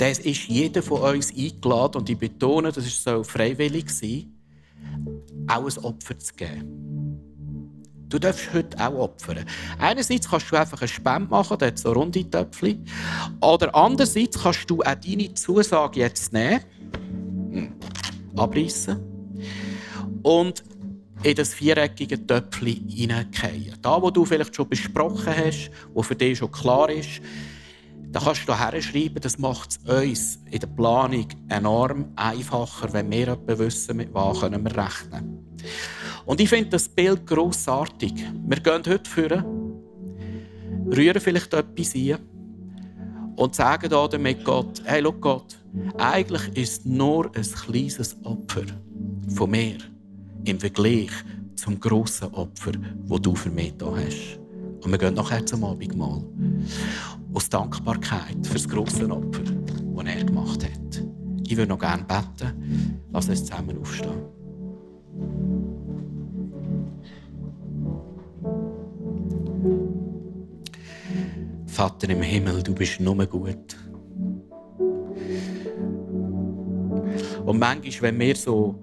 das 0.00 0.18
ist 0.18 0.48
jeder 0.48 0.82
von 0.82 1.02
uns 1.02 1.30
eingeladen, 1.30 1.98
und 1.98 2.08
ich 2.08 2.16
betone, 2.16 2.72
das 2.72 2.86
ist 2.86 3.04
so 3.04 3.22
freiwillig 3.22 3.90
sein, 3.90 4.32
auch 5.46 5.66
ein 5.66 5.84
Opfer 5.84 6.18
zu 6.18 6.32
geben. 6.34 7.20
Du 8.08 8.18
darfst 8.18 8.52
heute 8.54 8.78
auch 8.80 8.94
opfern. 8.94 9.44
Einerseits 9.78 10.28
kannst 10.28 10.50
du 10.50 10.56
einfach 10.56 10.80
eine 10.80 10.88
Spende 10.88 11.28
machen, 11.28 11.58
da 11.58 11.66
hat 11.66 11.78
so 11.78 11.92
runde 11.92 12.28
Töpfchen. 12.28 12.84
Oder 13.42 13.74
andererseits 13.74 14.42
kannst 14.42 14.68
du 14.70 14.80
auch 14.80 14.94
deine 14.94 15.34
Zusage 15.34 16.00
jetzt 16.00 16.32
nehmen, 16.32 16.60
hm, 17.52 17.72
abreißen 18.36 18.98
und 20.22 20.64
in 21.22 21.34
das 21.34 21.52
viereckige 21.52 22.26
Töpfchen 22.26 22.88
hineingehen. 22.88 23.76
Da, 23.82 24.00
wo 24.00 24.10
du 24.10 24.24
vielleicht 24.24 24.56
schon 24.56 24.68
besprochen 24.68 25.36
hast, 25.36 25.70
wo 25.92 26.02
für 26.02 26.16
dich 26.16 26.38
schon 26.38 26.50
klar 26.50 26.88
ist, 26.88 27.20
da 28.12 28.20
kannst 28.20 28.48
du 28.48 28.70
hier 28.70 28.82
schreiben, 28.82 29.20
das 29.20 29.38
macht 29.38 29.70
es 29.70 29.78
uns 29.78 30.38
in 30.50 30.58
der 30.58 30.66
Planung 30.66 31.28
enorm 31.48 32.06
einfacher, 32.16 32.92
wenn 32.92 33.10
wir 33.10 33.38
wissen, 33.46 33.96
mit 33.96 34.12
was 34.12 34.40
können 34.40 34.64
wir 34.64 34.76
rechnen 34.76 35.38
Und 36.24 36.40
ich 36.40 36.48
finde 36.48 36.70
das 36.70 36.88
Bild 36.88 37.26
grossartig. 37.26 38.12
Wir 38.46 38.60
gehen 38.60 38.82
heute 38.86 39.08
führen, 39.08 39.44
rühren 40.86 41.20
vielleicht 41.20 41.54
etwas 41.54 41.94
ein 41.94 42.18
und 43.36 43.54
sagen 43.54 43.88
da 43.88 44.08
damit 44.08 44.44
Gott, 44.44 44.82
hey, 44.84 45.02
schau 45.04 45.12
Gott, 45.12 45.58
eigentlich 45.96 46.48
ist 46.56 46.80
es 46.80 46.84
nur 46.84 47.26
ein 47.34 47.42
kleines 47.42 48.16
Opfer 48.24 48.64
von 49.28 49.50
mir 49.50 49.78
im 50.44 50.58
Vergleich 50.58 51.10
zum 51.54 51.78
grossen 51.78 52.34
Opfer, 52.34 52.72
das 53.08 53.20
du 53.20 53.34
für 53.34 53.50
mich 53.50 53.74
da 53.78 53.94
hast. 53.94 54.40
Und 54.82 54.90
wir 54.90 54.98
gehen 54.98 55.14
nachher 55.14 55.44
zum 55.44 55.64
Abendmahl. 55.64 56.22
Aus 57.34 57.48
Dankbarkeit 57.48 58.46
für 58.46 58.54
das 58.54 58.68
grosse 58.68 59.08
Opfer, 59.10 59.42
das 59.42 60.06
er 60.06 60.24
gemacht 60.24 60.64
hat. 60.64 61.04
Ich 61.46 61.56
würde 61.56 61.68
noch 61.68 61.78
gerne 61.78 62.04
beten. 62.04 63.00
Lass 63.12 63.28
uns 63.28 63.44
zusammen 63.44 63.78
aufstehen. 63.78 64.22
Vater 71.66 72.10
im 72.10 72.22
Himmel, 72.22 72.62
du 72.62 72.74
bist 72.74 73.00
nur 73.00 73.26
gut. 73.26 73.76
Und 77.44 77.58
manchmal, 77.58 78.12
wenn 78.12 78.20
wir 78.20 78.36
so, 78.36 78.82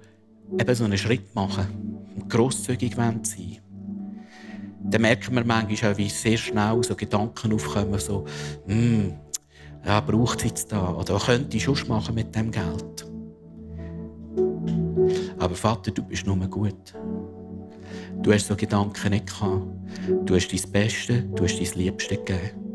eben 0.60 0.76
so 0.76 0.84
einen 0.84 0.98
Schritt 0.98 1.34
machen 1.36 1.68
und 2.16 2.30
grosszügig 2.30 2.96
sein 2.96 3.22
wollen, 3.22 3.67
dann 4.84 5.02
merken 5.02 5.36
wir 5.36 5.44
manchmal 5.44 5.94
auch, 5.94 5.98
wie 5.98 6.10
sehr 6.10 6.38
schnell 6.38 6.84
so 6.84 6.96
Gedanken 6.96 7.54
aufkommen, 7.54 8.00
so, 8.00 8.26
hm, 8.66 9.14
ja, 9.86 10.00
braucht 10.02 10.40
es 10.40 10.46
jetzt 10.46 10.72
da? 10.72 10.94
Oder 10.94 11.16
was 11.16 11.26
könnte 11.26 11.58
ich 11.58 11.64
schon 11.64 11.78
machen 11.88 12.16
mit 12.16 12.36
dem 12.36 12.52
Geld? 12.52 13.06
Aber 15.40 15.56
Vater, 15.56 15.92
du 15.92 16.04
bist 16.04 16.26
nur 16.26 16.36
gut. 16.48 16.94
Du 18.22 18.34
hast 18.34 18.48
so 18.48 18.56
Gedanken 18.56 19.12
nicht 19.12 19.28
gehabt. 19.28 19.66
Du 20.26 20.36
hast 20.36 20.50
dein 20.50 20.72
Beste, 20.72 21.24
du 21.24 21.44
hast 21.44 21.58
dein 21.58 21.80
Liebste 21.80 22.18
gegeben. 22.18 22.68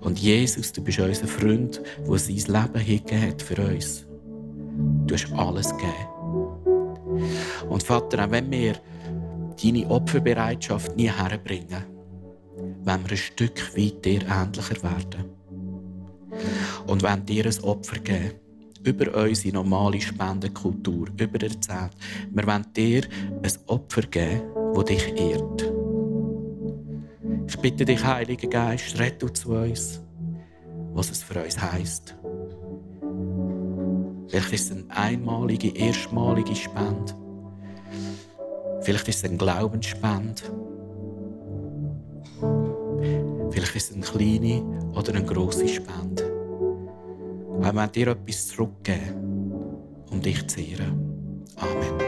Und 0.00 0.18
Jesus, 0.18 0.72
du 0.72 0.82
bist 0.82 1.00
unser 1.00 1.26
Freund, 1.26 1.82
der 2.06 2.18
sein 2.18 2.36
Leben 2.36 2.78
hingegeben 2.78 3.22
hat 3.22 3.42
für 3.42 3.60
uns. 3.60 4.06
Du 5.06 5.14
hast 5.14 5.32
alles 5.32 5.70
gegeben. 5.70 7.18
Und 7.68 7.82
Vater, 7.82 8.24
auch 8.24 8.30
wenn 8.30 8.50
wir 8.50 8.76
deine 9.62 9.88
Opferbereitschaft 9.88 10.96
nie 10.96 11.10
herbringen, 11.10 11.84
wenn 12.84 13.04
wir 13.04 13.10
ein 13.10 13.16
Stück 13.16 13.76
weit 13.76 14.04
dir 14.04 14.22
ähnlicher 14.22 14.82
werden. 14.82 15.24
Und 16.86 17.02
wenn 17.02 17.24
dir 17.26 17.46
ein 17.46 17.64
Opfer 17.64 17.98
geben, 17.98 18.32
über 18.84 19.24
unsere 19.24 19.54
normale 19.54 20.00
Spendenkultur, 20.00 21.08
über 21.20 21.38
der 21.38 21.60
Zeit, 21.60 21.90
wir 22.30 22.46
wollen 22.46 22.66
dir 22.76 23.02
ein 23.42 23.52
Opfer 23.66 24.02
geben, 24.02 24.42
das 24.74 24.84
dich 24.84 25.14
ehrt. 25.16 25.72
Ich 27.48 27.58
bitte 27.58 27.84
dich, 27.84 28.04
Heiliger 28.04 28.48
Geist, 28.48 28.98
rette 28.98 29.32
zu 29.32 29.50
uns, 29.50 30.00
was 30.92 31.10
es 31.10 31.22
für 31.22 31.42
uns 31.42 31.60
heisst. 31.60 32.14
Vielleicht 34.28 34.52
ist 34.52 34.70
eine 34.70 34.84
einmalige, 34.90 35.74
erstmalige 35.76 36.54
Spende. 36.54 37.14
Vielleicht 38.82 39.08
ist 39.08 39.24
es 39.24 39.30
ein 39.30 39.38
Glaubensspende. 39.38 40.42
Vielleicht 43.50 43.76
ist 43.76 43.90
es 43.90 43.94
eine 43.94 44.04
kleine 44.04 44.62
oder 44.94 45.14
eine 45.14 45.24
grosse 45.24 45.68
Spende. 45.68 46.24
Aber 47.60 47.72
wir 47.72 47.86
dir 47.88 48.08
etwas 48.08 48.48
zurückgeben, 48.48 49.74
um 50.10 50.22
dich 50.22 50.46
zu 50.46 50.60
ehren. 50.60 51.44
Amen. 51.56 52.07